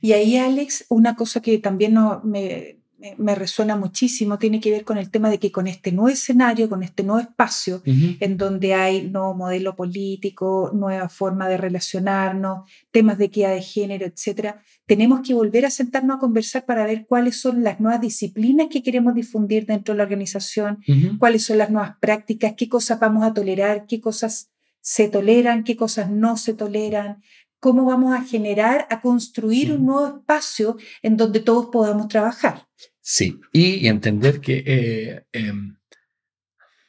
Y 0.00 0.12
ahí, 0.12 0.36
Alex, 0.36 0.86
una 0.88 1.16
cosa 1.16 1.42
que 1.42 1.58
también 1.58 1.94
no, 1.94 2.22
me, 2.24 2.79
me 3.16 3.34
resuena 3.34 3.76
muchísimo, 3.76 4.38
tiene 4.38 4.60
que 4.60 4.70
ver 4.70 4.84
con 4.84 4.98
el 4.98 5.10
tema 5.10 5.30
de 5.30 5.38
que 5.38 5.50
con 5.50 5.66
este 5.66 5.92
nuevo 5.92 6.08
escenario, 6.08 6.68
con 6.68 6.82
este 6.82 7.02
nuevo 7.02 7.20
espacio, 7.20 7.82
en 7.84 8.36
donde 8.36 8.74
hay 8.74 9.08
nuevo 9.08 9.34
modelo 9.34 9.74
político, 9.74 10.70
nueva 10.74 11.08
forma 11.08 11.48
de 11.48 11.56
relacionarnos, 11.56 12.70
temas 12.90 13.18
de 13.18 13.26
equidad 13.26 13.54
de 13.54 13.62
género, 13.62 14.06
etcétera, 14.06 14.62
tenemos 14.86 15.20
que 15.20 15.34
volver 15.34 15.64
a 15.64 15.70
sentarnos 15.70 16.16
a 16.16 16.20
conversar 16.20 16.66
para 16.66 16.86
ver 16.86 17.06
cuáles 17.06 17.40
son 17.40 17.62
las 17.62 17.80
nuevas 17.80 18.00
disciplinas 18.00 18.68
que 18.70 18.82
queremos 18.82 19.14
difundir 19.14 19.66
dentro 19.66 19.94
de 19.94 19.98
la 19.98 20.04
organización, 20.04 20.80
cuáles 21.18 21.44
son 21.44 21.58
las 21.58 21.70
nuevas 21.70 21.96
prácticas, 22.00 22.54
qué 22.56 22.68
cosas 22.68 23.00
vamos 23.00 23.24
a 23.24 23.32
tolerar, 23.32 23.86
qué 23.86 24.00
cosas 24.00 24.50
se 24.80 25.08
toleran, 25.08 25.64
qué 25.64 25.76
cosas 25.76 26.10
no 26.10 26.36
se 26.36 26.54
toleran, 26.54 27.22
cómo 27.60 27.84
vamos 27.84 28.14
a 28.14 28.22
generar, 28.22 28.86
a 28.90 29.00
construir 29.00 29.72
un 29.72 29.86
nuevo 29.86 30.18
espacio 30.18 30.76
en 31.02 31.16
donde 31.16 31.40
todos 31.40 31.66
podamos 31.66 32.08
trabajar. 32.08 32.66
Sí, 33.12 33.40
y, 33.52 33.88
entender 33.88 34.40
que 34.40 34.62
eh, 34.64 35.24
em, 35.32 35.76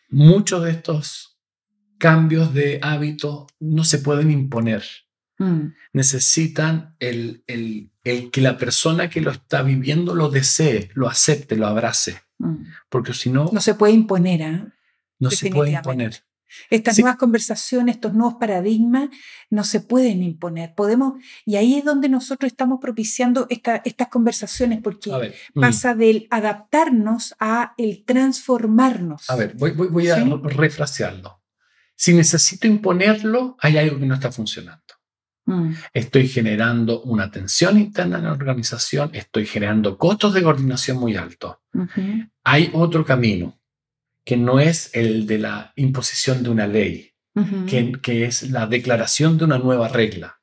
muchos 0.08 0.64
de 0.64 0.70
estos 0.70 1.40
cambios 1.98 2.54
de 2.54 2.78
hábito 2.84 3.48
no 3.60 3.84
se 3.84 3.98
pueden 3.98 4.30
imponer. 4.30 4.84
Mm. 5.40 5.70
Necesitan 5.94 6.96
el, 7.00 7.44
el, 7.48 7.90
el, 8.04 8.30
que 8.30 8.42
la 8.42 8.60
persona 8.60 9.10
que 9.10 9.20
lo 9.20 9.32
está 9.32 9.64
viviendo 9.64 10.14
lo 10.14 10.30
desee, 10.30 10.92
lo 10.94 11.10
acepte, 11.10 11.56
lo 11.56 11.66
abrace. 11.66 12.22
Mm. 12.38 12.66
Porque 12.88 13.16
si 13.16 13.32
no... 13.32 13.50
No 13.52 13.60
se 13.60 13.74
puede 13.74 13.94
imponer, 13.94 14.42
¿eh? 14.42 14.64
No 15.18 15.32
se 15.32 15.50
puede 15.50 15.72
imponer. 15.72 16.24
Estas 16.70 17.00
nuevas 17.00 17.18
conversaciones, 17.18 17.96
estos 17.96 18.14
nuevos 18.14 18.36
paradigmas 18.36 19.10
no 19.50 19.64
se 19.64 19.82
pueden 19.82 20.24
imponer. 20.24 20.74
Podemos, 20.76 21.14
y 21.46 21.56
ahí 21.56 21.76
es 21.76 21.86
donde 21.86 22.10
nosotros 22.10 22.52
estamos 22.52 22.80
propiciando 22.80 23.48
esta, 23.50 23.82
estas 23.86 24.08
conversaciones, 24.10 24.82
porque 24.82 25.12
mm. 25.54 25.60
pasa 25.60 25.96
del 25.96 26.28
adaptarnos 26.30 27.36
a 27.40 27.74
el 27.78 28.04
transformarnos. 28.06 29.30
A 29.30 29.36
ver, 29.36 29.56
voy, 29.58 29.72
voy, 29.72 30.10
a 30.10 30.24
refrasearlo. 30.44 31.42
Si 31.96 32.14
necesito 32.14 32.68
imponerlo, 32.68 33.58
hay 33.60 33.78
algo 33.78 34.00
que 34.00 34.06
no 34.06 34.16
está 34.16 34.32
funcionando. 34.32 34.82
Mm. 35.46 35.74
Estoy 35.94 36.28
generando 36.28 37.02
una 37.04 37.32
tensión 37.32 37.80
interna 37.80 38.18
en 38.18 38.26
la 38.26 38.32
organización, 38.32 39.12
estoy 39.14 39.46
generando 39.46 39.98
costos 39.98 40.34
de 40.34 40.44
coordinación 40.44 40.98
muy 40.98 41.16
altos. 41.16 41.58
Hay 42.44 42.70
otro 42.74 43.06
camino 43.06 43.61
que 44.26 44.38
no 44.38 44.60
es 44.60 44.92
el 44.94 45.26
de 45.28 45.38
la 45.40 45.74
imposición 45.76 46.44
de 46.44 46.50
una 46.50 46.68
ley, 46.68 47.14
que, 47.68 47.94
que, 48.02 48.26
es 48.26 48.50
la 48.52 48.68
declaración 48.68 49.38
de 49.38 49.46
una 49.46 49.58
nueva 49.58 49.88
regla, 49.88 50.42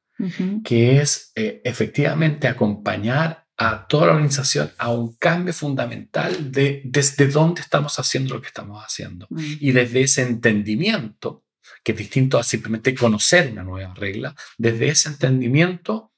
que 0.65 1.01
es 1.01 1.33
eh, 1.37 1.61
efectivamente 1.65 2.49
acompañar 2.49 3.47
a 3.57 3.87
toda 3.89 4.07
la 4.07 4.13
organización 4.13 4.71
a 4.79 4.91
un 4.91 5.17
cambio 5.17 5.53
fundamental 5.53 6.53
de 6.53 6.81
desde 6.85 7.27
dónde 7.27 7.61
estamos 7.61 7.99
haciendo 7.99 8.35
lo 8.35 8.41
que 8.41 8.47
estamos 8.47 8.83
haciendo. 8.85 9.27
Mm. 9.31 9.55
Y 9.61 9.73
desde 9.73 10.03
ese 10.03 10.23
entendimiento, 10.23 11.45
que 11.83 11.93
es 11.93 11.99
distinto 11.99 12.39
a 12.39 12.45
simplemente 12.45 12.95
conocer 12.95 13.51
una 13.51 13.65
nueva 13.65 13.95
regla, 13.95 14.35
desde 14.57 14.89
ese 14.89 15.09
entendimiento 15.09 16.13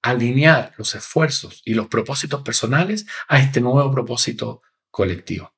alinear 0.00 0.74
los 0.78 0.94
esfuerzos 0.94 1.60
y 1.64 1.74
los 1.74 1.88
propósitos 1.88 2.42
personales 2.42 3.06
a 3.26 3.40
este 3.40 3.60
nuevo 3.60 3.90
propósito 3.90 4.62
colectivo. 4.88 5.55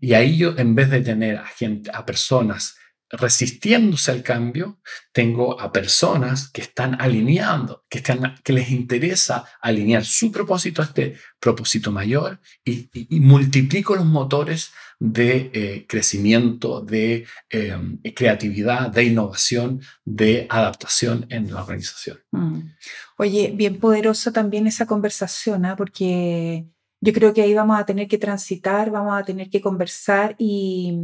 Y 0.00 0.14
ahí 0.14 0.36
yo, 0.36 0.54
en 0.56 0.74
vez 0.74 0.90
de 0.90 1.00
tener 1.00 1.36
a, 1.36 1.46
gente, 1.46 1.90
a 1.92 2.04
personas 2.04 2.76
resistiéndose 3.12 4.10
al 4.10 4.22
cambio, 4.22 4.80
tengo 5.12 5.60
a 5.60 5.70
personas 5.70 6.50
que 6.50 6.62
están 6.62 6.98
alineando, 6.98 7.84
que, 7.88 7.98
están, 7.98 8.36
que 8.42 8.54
les 8.54 8.70
interesa 8.70 9.44
alinear 9.60 10.04
su 10.04 10.32
propósito 10.32 10.80
a 10.80 10.86
este 10.86 11.16
propósito 11.38 11.92
mayor 11.92 12.40
y, 12.64 12.88
multiplico 13.20 13.94
los 13.94 14.06
motores 14.06 14.72
de 14.98 15.50
eh, 15.52 15.86
crecimiento, 15.86 16.80
de 16.80 17.26
em, 17.50 17.98
creatividad, 18.14 18.88
de 18.88 19.04
innovación, 19.04 19.82
de 20.04 20.46
adaptación 20.48 21.26
en 21.28 21.52
la 21.52 21.62
organización. 21.62 22.18
Mm. 22.30 22.60
Oye, 23.18 23.52
bien 23.54 23.78
poderosa 23.78 24.32
también 24.32 24.66
esa 24.66 24.86
conversación, 24.86 25.66
¿ah? 25.66 25.76
porque 25.76 26.66
yo 27.02 27.12
creo 27.12 27.34
que 27.34 27.42
ahí 27.42 27.52
vamos 27.52 27.78
a 27.78 27.84
tener 27.84 28.06
que 28.06 28.16
transitar, 28.16 28.90
vamos 28.90 29.12
a 29.20 29.24
tener 29.24 29.50
que 29.50 29.60
conversar 29.60 30.36
y, 30.38 30.96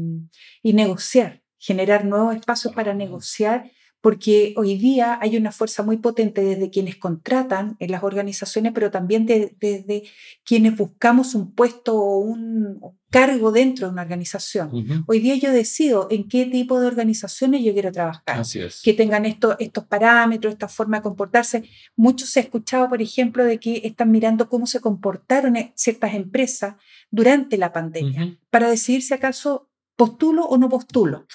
negociar, 0.62 1.42
generar 1.58 2.04
nuevos 2.04 2.36
espacios 2.36 2.72
para 2.72 2.94
negociar 2.94 3.68
porque 4.00 4.54
hoy 4.56 4.76
día 4.76 5.18
hay 5.20 5.36
una 5.36 5.50
fuerza 5.50 5.82
muy 5.82 5.96
potente 5.96 6.42
desde 6.42 6.70
quienes 6.70 6.96
contratan 6.96 7.76
en 7.80 7.90
las 7.90 8.02
organizaciones, 8.04 8.72
pero 8.72 8.90
también 8.90 9.26
desde 9.26 10.04
quienes 10.44 10.76
buscamos 10.76 11.34
un 11.34 11.52
puesto 11.52 11.96
o 11.96 12.18
un 12.18 12.80
cargo 13.10 13.50
dentro 13.50 13.86
de 13.86 13.92
una 13.92 14.02
organización. 14.02 15.04
Hoy 15.06 15.18
día 15.18 15.34
yo 15.34 15.50
decido 15.50 16.06
en 16.10 16.28
qué 16.28 16.46
tipo 16.46 16.78
de 16.78 16.86
organizaciones 16.86 17.64
yo 17.64 17.72
quiero 17.72 17.90
trabajar, 17.90 18.42
que 18.84 18.92
tengan 18.92 19.26
estos 19.26 19.84
parámetros, 19.88 20.52
esta 20.52 20.68
forma 20.68 20.98
de 20.98 21.02
comportarse. 21.02 21.64
Muchos 21.96 22.30
se 22.30 22.40
ha 22.40 22.42
escuchado, 22.42 22.88
por 22.88 23.02
ejemplo, 23.02 23.44
de 23.44 23.58
que 23.58 23.80
están 23.84 24.12
mirando 24.12 24.48
cómo 24.48 24.66
se 24.66 24.80
comportaron 24.80 25.56
ciertas 25.74 26.14
empresas 26.14 26.76
durante 27.10 27.56
la 27.56 27.72
pandemia 27.72 28.38
para 28.50 28.70
decidir 28.70 29.02
si 29.02 29.14
acaso 29.14 29.70
postulo 29.96 30.44
o 30.44 30.56
no 30.56 30.68
postulo. 30.68 31.26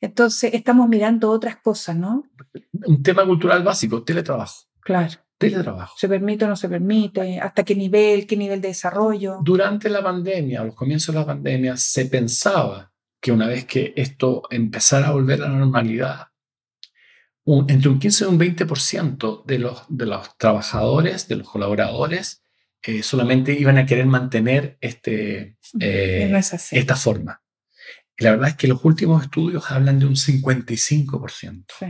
Entonces, 0.00 0.54
estamos 0.54 0.88
mirando 0.88 1.30
otras 1.30 1.56
cosas, 1.56 1.96
¿no? 1.96 2.24
Un 2.72 3.02
tema 3.02 3.24
cultural 3.24 3.62
básico, 3.62 4.02
teletrabajo. 4.02 4.64
Claro. 4.80 5.14
Teletrabajo. 5.36 5.94
¿Se 5.98 6.08
permite 6.08 6.44
o 6.44 6.48
no 6.48 6.56
se 6.56 6.68
permite? 6.68 7.40
¿Hasta 7.40 7.64
qué 7.64 7.74
nivel? 7.74 8.26
¿Qué 8.26 8.36
nivel 8.36 8.60
de 8.60 8.68
desarrollo? 8.68 9.38
Durante 9.42 9.88
la 9.88 10.02
pandemia, 10.02 10.60
a 10.60 10.64
los 10.64 10.74
comienzos 10.74 11.14
de 11.14 11.20
la 11.20 11.26
pandemia, 11.26 11.76
se 11.76 12.06
pensaba 12.06 12.92
que 13.20 13.32
una 13.32 13.48
vez 13.48 13.64
que 13.64 13.92
esto 13.96 14.42
empezara 14.50 15.08
a 15.08 15.12
volver 15.12 15.42
a 15.42 15.48
la 15.48 15.58
normalidad, 15.58 16.28
entre 17.46 17.88
un 17.88 17.98
15 17.98 18.24
y 18.24 18.28
un 18.28 18.38
20% 18.38 19.44
de 19.44 19.58
los, 19.58 19.82
de 19.88 20.06
los 20.06 20.36
trabajadores, 20.38 21.28
de 21.28 21.36
los 21.36 21.48
colaboradores, 21.48 22.42
eh, 22.82 23.02
solamente 23.02 23.52
iban 23.58 23.78
a 23.78 23.86
querer 23.86 24.06
mantener 24.06 24.76
este, 24.80 25.56
eh, 25.80 26.40
esta 26.70 26.96
forma. 26.96 27.42
Y 28.18 28.24
la 28.24 28.30
verdad 28.32 28.50
es 28.50 28.56
que 28.56 28.68
los 28.68 28.84
últimos 28.84 29.24
estudios 29.24 29.70
hablan 29.70 29.98
de 29.98 30.06
un 30.06 30.14
55%. 30.14 31.64
Sí. 31.78 31.86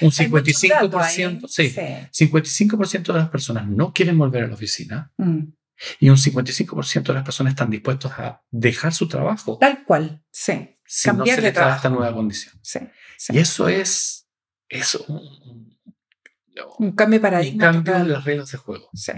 Un 0.00 0.10
55%, 0.10 1.46
sí, 1.46 1.72
55% 1.72 3.12
de 3.12 3.18
las 3.18 3.28
personas 3.28 3.68
no 3.68 3.92
quieren 3.92 4.18
volver 4.18 4.42
a 4.42 4.46
la 4.48 4.54
oficina 4.54 5.12
mm. 5.18 5.40
y 6.00 6.08
un 6.08 6.16
55% 6.16 7.02
de 7.04 7.14
las 7.14 7.22
personas 7.22 7.52
están 7.52 7.70
dispuestos 7.70 8.10
a 8.12 8.42
dejar 8.50 8.92
su 8.92 9.06
trabajo. 9.06 9.56
Tal 9.58 9.84
cual, 9.84 10.24
sí. 10.32 10.80
Si 10.84 11.10
no 11.10 11.24
se 11.24 11.40
les 11.40 11.54
da 11.54 11.76
esta 11.76 11.90
nueva 11.90 12.12
condición. 12.12 12.58
Sí, 12.60 12.80
Y 13.30 13.38
eso 13.38 13.68
es, 13.68 14.28
eso, 14.68 15.04
un, 15.06 15.78
un, 16.78 16.92
cambio 16.92 17.20
de 17.20 17.22
paradigma. 17.22 17.70
Un 17.70 17.82
cambio 17.84 17.94
de 17.94 18.12
las 18.12 18.24
reglas 18.24 18.50
de 18.50 18.58
juego. 18.58 18.90
Sí. 18.94 19.12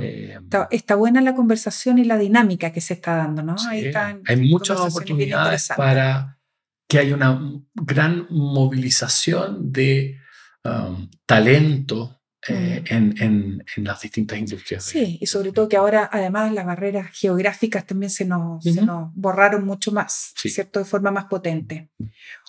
Eh, 0.00 0.38
está, 0.70 0.94
buena 0.94 1.20
la 1.20 1.34
conversación 1.34 1.98
y 1.98 2.04
la 2.04 2.16
dinámica 2.16 2.72
que 2.72 2.80
se 2.80 2.94
está 2.94 3.16
dando, 3.16 3.42
¿no? 3.42 3.56
hay 3.68 4.50
muchas 4.50 4.80
oportunidades 4.80 5.68
para 5.76 6.38
que 6.88 6.98
haya 6.98 7.14
una 7.14 7.40
gran 7.74 8.26
movilización 8.30 9.72
de 9.72 10.18
um, 10.64 11.10
talento 11.26 12.20
eh, 12.48 12.84
mm. 12.88 13.22
en, 13.22 13.64
las 13.78 14.00
distintas 14.00 14.38
industrias. 14.38 14.84
Sí, 14.84 15.18
y 15.20 15.26
sobre 15.26 15.52
todo 15.52 15.68
que 15.68 15.76
ahora 15.76 16.08
además 16.12 16.52
las 16.52 16.64
barreras 16.64 17.10
geográficas 17.12 17.86
también 17.86 18.10
se 18.10 18.24
nos, 18.24 18.64
nos 18.64 19.12
borraron 19.14 19.64
mucho 19.64 19.90
más, 19.90 20.32
¿cierto? 20.36 20.78
De 20.78 20.84
forma 20.84 21.10
más 21.10 21.24
potente. 21.24 21.90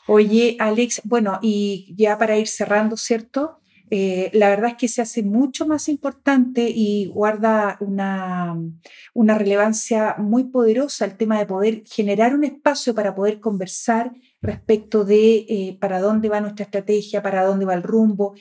Oye, 0.06 0.56
Alex, 0.60 1.02
bueno, 1.04 1.40
y 1.42 1.96
ya 1.98 2.18
para 2.18 2.38
ir 2.38 2.48
cerrando, 2.48 2.96
¿cierto? 2.96 3.60
Eh, 3.90 4.30
la 4.34 4.50
verdad 4.50 4.72
es 4.72 4.76
que 4.76 4.88
se 4.88 5.02
hace 5.02 5.24
mucho 5.24 5.66
más 5.66 5.88
importante 5.88 6.70
y 6.70 7.06
guarda 7.08 7.78
una, 7.80 8.58
una 9.14 9.38
relevancia 9.38 10.16
muy 10.18 10.46
poderosa 10.46 11.06
el 11.06 11.16
tema 11.16 11.40
de 11.40 11.46
poder 11.46 11.84
generar 11.86 12.34
un 12.34 12.44
espacio 12.44 12.94
para 12.94 13.16
poder 13.16 13.40
conversar 13.40 14.12
respecto 14.42 15.04
de 15.04 15.46
eh, 15.50 15.78
para 15.80 16.00
dónde 16.00 16.30
va 16.30 16.42
nuestra 16.42 16.66
estrategia, 16.66 17.24
para 17.24 17.46
dónde 17.46 17.66
va 17.66 17.74
el 17.74 17.84
rumbo, 17.84 18.36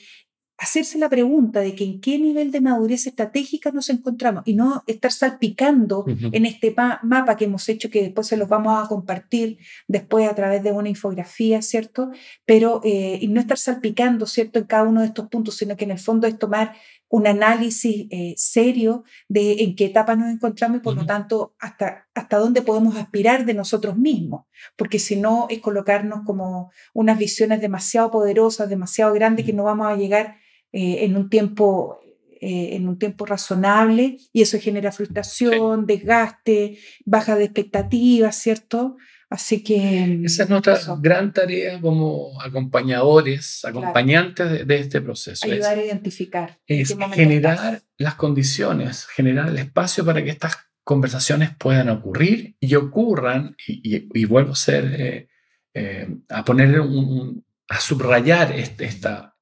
hacerse 0.59 0.99
la 0.99 1.11
pregunta 1.11 1.61
de 1.61 1.75
que 1.75 1.85
en 1.85 2.01
qué 2.01 2.19
nivel 2.19 2.51
de 2.51 2.63
madurez 2.63 3.07
estratégica 3.07 3.73
nos 3.73 3.91
encontramos 3.91 4.43
y 4.47 4.55
no 4.55 4.85
estar 4.87 5.13
salpicando 5.13 6.07
en 6.07 6.47
este 6.47 6.75
mapa 7.03 7.37
que 7.37 7.45
hemos 7.45 7.69
hecho, 7.69 7.91
que 7.91 8.03
después 8.03 8.27
se 8.27 8.39
los 8.39 8.49
vamos 8.49 8.83
a 8.83 8.89
compartir 8.89 9.59
después 9.87 10.29
a 10.29 10.35
través 10.35 10.63
de 10.63 10.73
una 10.73 10.89
infografía, 10.89 11.61
¿cierto? 11.61 12.11
Pero, 12.47 12.81
eh, 12.85 13.19
y 13.21 13.29
no 13.29 13.41
estar 13.41 13.59
salpicando, 13.59 14.27
¿cierto?, 14.27 14.59
en 14.59 14.65
cada 14.65 14.85
uno 14.85 15.03
de 15.03 15.09
estos 15.09 15.29
puntos, 15.29 15.57
sino 15.57 15.77
que 15.77 15.85
en 15.85 15.91
el 15.91 15.99
fondo 15.99 16.27
es 16.27 16.39
tomar 16.39 16.75
un 17.09 17.27
análisis 17.27 18.07
eh, 18.11 18.35
serio 18.37 19.05
de 19.29 19.63
en 19.63 19.77
qué 19.77 19.87
etapa 19.87 20.17
nos 20.17 20.33
encontramos 20.33 20.79
y 20.79 20.81
por 20.81 20.97
lo 20.97 21.07
tanto 21.07 21.55
hasta, 21.61 22.09
hasta 22.15 22.39
dónde 22.39 22.63
podemos 22.63 22.97
aspirar 22.97 23.45
de 23.45 23.55
nosotros 23.55 23.97
mismos, 23.97 24.47
porque 24.75 24.99
si 24.99 25.17
no 25.17 25.47
es 25.51 25.61
colocarnos 25.61 26.21
como 26.25 26.73
unas 26.95 27.19
visiones 27.19 27.61
demasiado 27.61 28.11
poderosas, 28.11 28.69
demasiado 28.69 29.13
grandes 29.13 29.47
que 29.47 29.53
no 29.53 29.63
vamos 29.63 29.87
a 29.87 29.97
llegar 29.97 30.39
eh, 30.79 31.07
en, 31.07 31.17
un 31.17 31.31
tiempo, 31.31 32.01
eh, 32.39 32.77
en 32.77 32.87
un 32.87 32.99
tiempo 32.99 33.25
razonable 33.25 34.19
y 34.31 34.43
eso 34.43 34.59
genera 34.61 34.93
frustración, 34.93 35.87
desgaste, 35.87 36.79
baja 37.07 37.35
de 37.35 37.45
expectativas, 37.45 38.37
¿cierto? 38.37 38.99
Así 39.31 39.65
que... 39.65 40.21
Esa 40.23 40.43
es 40.43 40.51
nuestra 40.51 40.79
gran 41.01 41.33
tarea 41.33 41.81
como 41.81 42.39
acompañadores, 42.43 43.65
acompañantes 43.65 44.67
de, 44.67 44.79
este 44.79 45.01
proceso. 45.01 45.47
Ayudar 45.47 45.79
a 45.79 45.83
identificar. 45.83 46.59
Es 46.67 46.95
generar 47.15 47.81
las 47.97 48.17
condiciones, 48.17 49.07
generar 49.07 49.49
el 49.49 49.57
espacio 49.57 50.05
para 50.05 50.23
que 50.23 50.29
estas 50.29 50.59
conversaciones 50.85 51.57
puedan 51.57 51.89
ocurrir 51.89 52.55
y 52.61 52.75
ocurran, 52.75 53.57
y, 53.67 54.27
vuelvo 54.27 54.53
a 54.53 54.57
ser, 54.57 55.27
eh, 55.73 56.09
a 56.29 56.45
poner 56.45 56.81
un, 56.81 57.47
a 57.67 57.81
subrayar 57.81 58.53
este, 58.53 58.85
esta, 58.85 59.36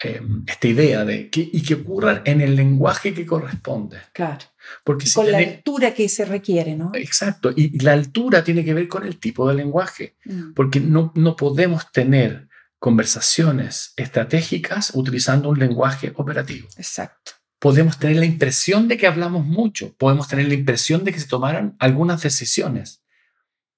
Em, 0.00 0.44
esta 0.46 0.68
idea 0.68 1.04
de 1.04 1.28
que, 1.28 1.48
y 1.52 1.60
que 1.60 1.74
ocurran 1.74 2.22
en 2.24 2.40
el 2.40 2.54
lenguaje 2.54 3.12
que 3.12 3.26
corresponde. 3.26 3.98
Claro. 4.12 4.44
Porque 4.84 5.10
con 5.12 5.30
la 5.30 5.38
altura 5.38 5.92
que 5.92 6.08
se 6.08 6.24
requiere, 6.24 6.76
¿no? 6.76 6.92
Exacto. 6.94 7.52
Y 7.56 7.80
la 7.80 7.94
altura 7.94 8.44
tiene 8.44 8.64
que 8.64 8.74
ver 8.74 8.86
con 8.86 9.04
el 9.04 9.18
tipo 9.18 9.48
de 9.48 9.56
lenguaje. 9.56 10.16
Mm. 10.24 10.52
Porque 10.54 10.78
no, 10.78 11.12
no 11.16 11.34
podemos 11.34 11.90
tener 11.90 12.48
conversaciones 12.78 13.92
estratégicas 13.96 14.92
utilizando 14.94 15.48
un 15.48 15.58
lenguaje 15.58 16.12
operativo. 16.14 16.68
Exacto. 16.76 17.32
Podemos 17.58 17.98
tener 17.98 18.18
la 18.18 18.24
impresión 18.24 18.86
de 18.86 18.96
que 18.96 19.08
hablamos 19.08 19.44
mucho, 19.44 19.96
podemos 19.96 20.28
tener 20.28 20.46
la 20.46 20.54
impresión 20.54 21.02
de 21.02 21.12
que 21.12 21.18
se 21.18 21.26
tomaron 21.26 21.74
algunas 21.80 22.22
decisiones, 22.22 23.02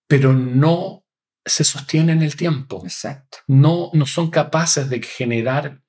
pero 0.06 0.34
no 0.34 1.06
se 1.46 1.64
sostienen 1.64 2.18
en 2.18 2.24
el 2.24 2.36
tiempo. 2.36 2.82
Exacto. 2.84 3.38
No, 3.46 3.90
no 3.94 4.04
son 4.04 4.28
capaces 4.30 4.90
de 4.90 5.00
generar 5.00 5.80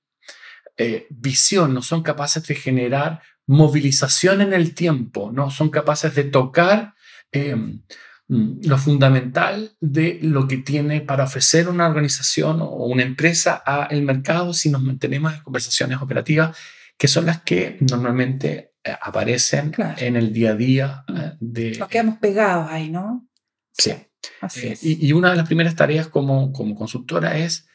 eh, 0.78 1.08
visión, 1.10 1.74
no 1.74 1.82
son 1.82 2.04
capaces 2.04 2.46
de 2.48 2.56
generar 2.56 3.22
movilización 3.48 4.42
en 4.42 4.54
el 4.54 4.74
tiempo, 4.74 5.32
no 5.32 5.52
son 5.52 5.70
capaces 5.70 6.16
de 6.16 6.24
tocar 6.24 6.94
eh, 7.32 7.56
mm, 7.56 8.62
lo 8.64 8.78
fundamental 8.78 9.76
de 9.80 10.20
lo 10.22 10.48
que 10.48 10.58
tiene 10.58 11.02
para 11.02 11.26
ofrecer 11.26 11.68
una 11.68 11.88
organización 11.88 12.62
o 12.62 12.86
una 12.86 13.04
empresa 13.04 13.56
al 13.56 14.02
mercado 14.04 14.54
si 14.54 14.70
nos 14.70 14.82
mantenemos 14.82 15.34
en 15.34 15.42
conversaciones 15.42 16.02
operativas, 16.02 16.58
que 16.98 17.08
son 17.08 17.26
las 17.26 17.42
que 17.42 17.78
normalmente 17.82 18.74
eh, 18.84 18.96
aparecen 19.02 19.74
en 19.98 20.16
el 20.16 20.32
día 20.32 20.52
a 20.52 20.56
día 20.56 21.06
de... 21.40 21.78
Nos 21.78 21.90
quedamos 21.90 22.18
pegados 22.20 22.70
ahí, 22.72 22.90
¿no? 22.90 23.28
Sí. 23.74 23.94
y, 24.82 25.08
y, 25.08 25.14
una 25.14 25.32
de 25.32 25.38
las 25.38 25.48
primeras 25.48 25.76
tareas 25.76 26.08
como, 26.08 26.54
como 26.54 26.76
consultora 26.76 27.38
es 27.38 27.68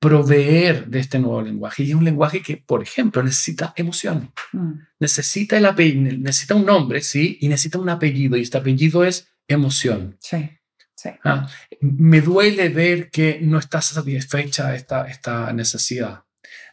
proveer 0.00 0.86
de 0.86 0.98
este 0.98 1.18
nuevo 1.18 1.42
lenguaje. 1.42 1.84
Y 1.84 1.90
es 1.90 1.94
un 1.94 2.04
lenguaje 2.04 2.42
que, 2.42 2.56
por 2.56 2.82
ejemplo, 2.82 3.22
necesita 3.22 3.74
emoción. 3.76 4.32
Mm. 4.52 4.72
Necesita, 4.98 5.58
el 5.58 5.66
apellido, 5.66 6.16
necesita 6.18 6.54
un 6.54 6.64
nombre, 6.64 7.02
sí, 7.02 7.38
y 7.40 7.48
necesita 7.48 7.78
un 7.78 7.90
apellido. 7.90 8.36
Y 8.36 8.42
este 8.42 8.58
apellido 8.58 9.04
es 9.04 9.28
emoción. 9.46 10.16
Sí. 10.18 10.50
sí. 10.96 11.10
Ah, 11.22 11.46
me 11.80 12.22
duele 12.22 12.70
ver 12.70 13.10
que 13.10 13.40
no 13.42 13.58
está 13.58 13.82
satisfecha 13.82 14.74
esta, 14.74 15.06
esta 15.06 15.52
necesidad. 15.52 16.24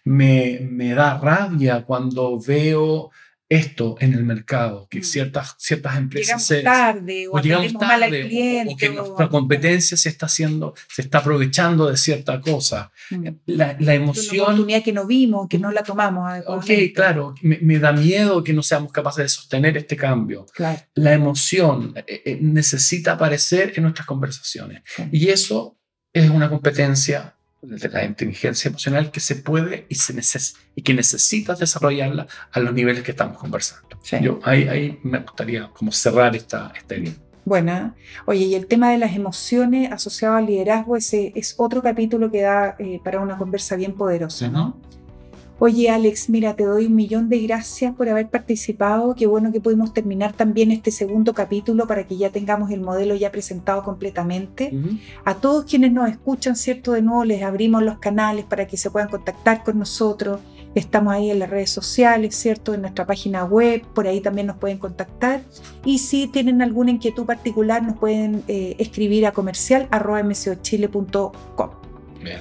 Me, 0.06 0.60
me 0.62 0.94
da 0.94 1.18
rabia 1.18 1.84
cuando 1.84 2.40
veo 2.40 3.12
esto 3.50 3.96
en 4.00 4.14
el 4.14 4.24
mercado, 4.24 4.88
que 4.90 5.00
mm. 5.00 5.04
ciertas, 5.04 5.56
ciertas 5.58 5.98
empresas 5.98 6.50
llegamos 6.50 6.76
tarde 6.76 7.28
o, 7.32 7.40
llegamos 7.40 7.74
tarde 7.74 8.06
al 8.06 8.28
cliente, 8.28 8.74
o, 8.74 8.78
que 8.78 8.90
nuestra 8.90 9.30
competencia 9.30 9.96
se 9.96 10.10
está 10.10 10.26
haciendo, 10.26 10.74
se 10.90 11.04
está 11.04 11.20
aprovechando 11.20 11.90
de 11.90 11.96
cierta 11.96 12.42
cosa. 12.42 12.92
Mm. 13.10 13.28
La, 13.46 13.78
la, 13.80 13.94
emoción... 13.94 14.36
Una 14.36 14.44
oportunidad 14.44 14.84
que 14.84 14.92
no 14.92 15.08
vimos, 15.08 15.48
que 15.48 15.60
no 15.60 15.72
la 15.72 15.84
tomamos 15.84 16.30
Ok, 16.48 16.66
claro, 16.94 17.36
me, 17.42 17.80
da 17.80 17.94
miedo 17.94 18.44
que 18.44 18.54
no 18.54 18.64
seamos 18.64 18.92
capaces 18.92 19.24
de 19.24 19.30
sostener 19.30 19.78
este 19.78 19.96
cambio. 19.96 20.46
Claro. 20.54 20.82
La 20.96 21.14
emoción 21.14 21.94
eh, 21.96 22.22
eh, 22.26 22.38
necesita 22.42 23.14
aparecer 23.14 23.74
en 23.76 23.84
nuestras 23.84 24.06
conversaciones. 24.06 24.84
Y 25.12 25.30
eso 25.30 25.78
es 26.12 26.30
una 26.30 26.50
competencia 26.50 27.37
de 27.62 27.90
la 27.90 28.06
inteligencia 28.06 28.70
emocional 28.70 29.12
que 29.12 29.20
se 29.20 29.36
puede 29.36 29.86
y, 29.90 29.96
se 29.96 30.14
y 30.76 30.82
que 30.82 30.94
necesitas 30.94 31.60
desarrollarla 31.60 32.28
a 32.52 32.60
los 32.60 32.74
niveles 32.74 33.04
que 33.04 33.12
estamos 33.12 33.38
conversando. 33.38 33.88
Yo 34.22 34.40
ahí, 34.44 34.68
ahí, 34.68 35.00
me 35.04 35.20
gustaría 35.20 35.70
como 35.70 35.92
cerrar 35.92 36.36
esta, 36.36 36.72
esta 36.78 36.96
idea. 36.96 37.14
Bueno, 37.46 37.96
oye, 38.26 38.46
y 38.46 38.56
el 38.56 38.68
tema 38.68 38.92
de 38.92 38.98
las 38.98 39.16
emociones 39.16 39.92
asociado 39.92 40.36
al 40.36 40.46
liderazgo, 40.46 40.98
ese 40.98 41.32
es 41.34 41.56
otro 41.58 41.82
capítulo 41.82 42.30
que 42.30 42.42
da 42.42 42.76
eh, 42.78 43.00
para 43.04 43.22
una 43.22 43.38
conversa 43.38 43.76
bien 43.78 43.94
poderosa, 43.94 44.50
¿no? 44.50 44.80
Oye, 45.60 45.90
Alex, 45.90 46.30
mira, 46.30 46.56
te 46.56 46.66
doy 46.66 46.86
un 46.86 46.96
millón 46.96 47.30
de 47.30 47.40
gracias 47.40 47.96
por 47.96 48.08
haber 48.08 48.30
participado. 48.30 49.16
Qué 49.16 49.26
bueno 49.26 49.52
que 49.52 49.60
pudimos 49.60 49.92
terminar 49.92 50.34
también 50.34 50.70
este 50.70 50.92
segundo 50.92 51.34
capítulo 51.34 51.88
para 51.88 52.06
que 52.06 52.16
ya 52.16 52.30
tengamos 52.30 52.70
el 52.70 52.82
modelo 52.82 53.16
ya 53.16 53.32
presentado 53.32 53.84
completamente. 53.84 54.72
A 55.26 55.34
todos 55.36 55.66
quienes 55.66 55.92
nos 55.92 56.10
escuchan, 56.10 56.56
¿cierto? 56.56 56.92
De 56.92 57.02
nuevo 57.02 57.26
les 57.26 57.42
abrimos 57.42 57.82
los 57.82 57.98
canales 57.98 58.46
para 58.46 58.68
que 58.68 58.78
se 58.78 58.92
puedan 58.92 59.10
contactar 59.10 59.64
con 59.64 59.80
nosotros. 59.80 60.42
Estamos 60.76 61.12
ahí 61.12 61.32
en 61.32 61.40
las 61.40 61.50
redes 61.50 61.72
sociales, 61.72 62.36
¿cierto? 62.36 62.76
En 62.76 62.82
nuestra 62.82 63.08
página 63.08 63.44
web, 63.44 63.82
por 63.96 64.06
ahí 64.06 64.22
también 64.22 64.46
nos 64.46 64.58
pueden 64.58 64.78
contactar. 64.78 65.42
Y 65.84 65.98
si 65.98 66.28
tienen 66.28 66.62
alguna 66.62 66.92
inquietud 66.92 67.26
particular, 67.26 67.82
nos 67.82 67.98
pueden 67.98 68.44
eh, 68.48 68.76
escribir 68.78 69.26
a 69.26 69.32
comercial 69.32 69.88
Bien. 72.22 72.40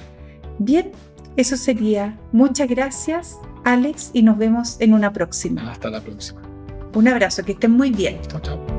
Bien, 0.59 0.91
eso 1.37 1.55
sería. 1.55 2.19
Muchas 2.31 2.67
gracias, 2.67 3.37
Alex, 3.63 4.11
y 4.13 4.23
nos 4.23 4.37
vemos 4.37 4.77
en 4.79 4.93
una 4.93 5.13
próxima. 5.13 5.71
Hasta 5.71 5.89
la 5.89 6.01
próxima. 6.01 6.41
Un 6.93 7.07
abrazo, 7.07 7.43
que 7.43 7.53
estén 7.53 7.71
muy 7.71 7.91
bien. 7.91 8.19
Chao, 8.27 8.41
chao. 8.41 8.76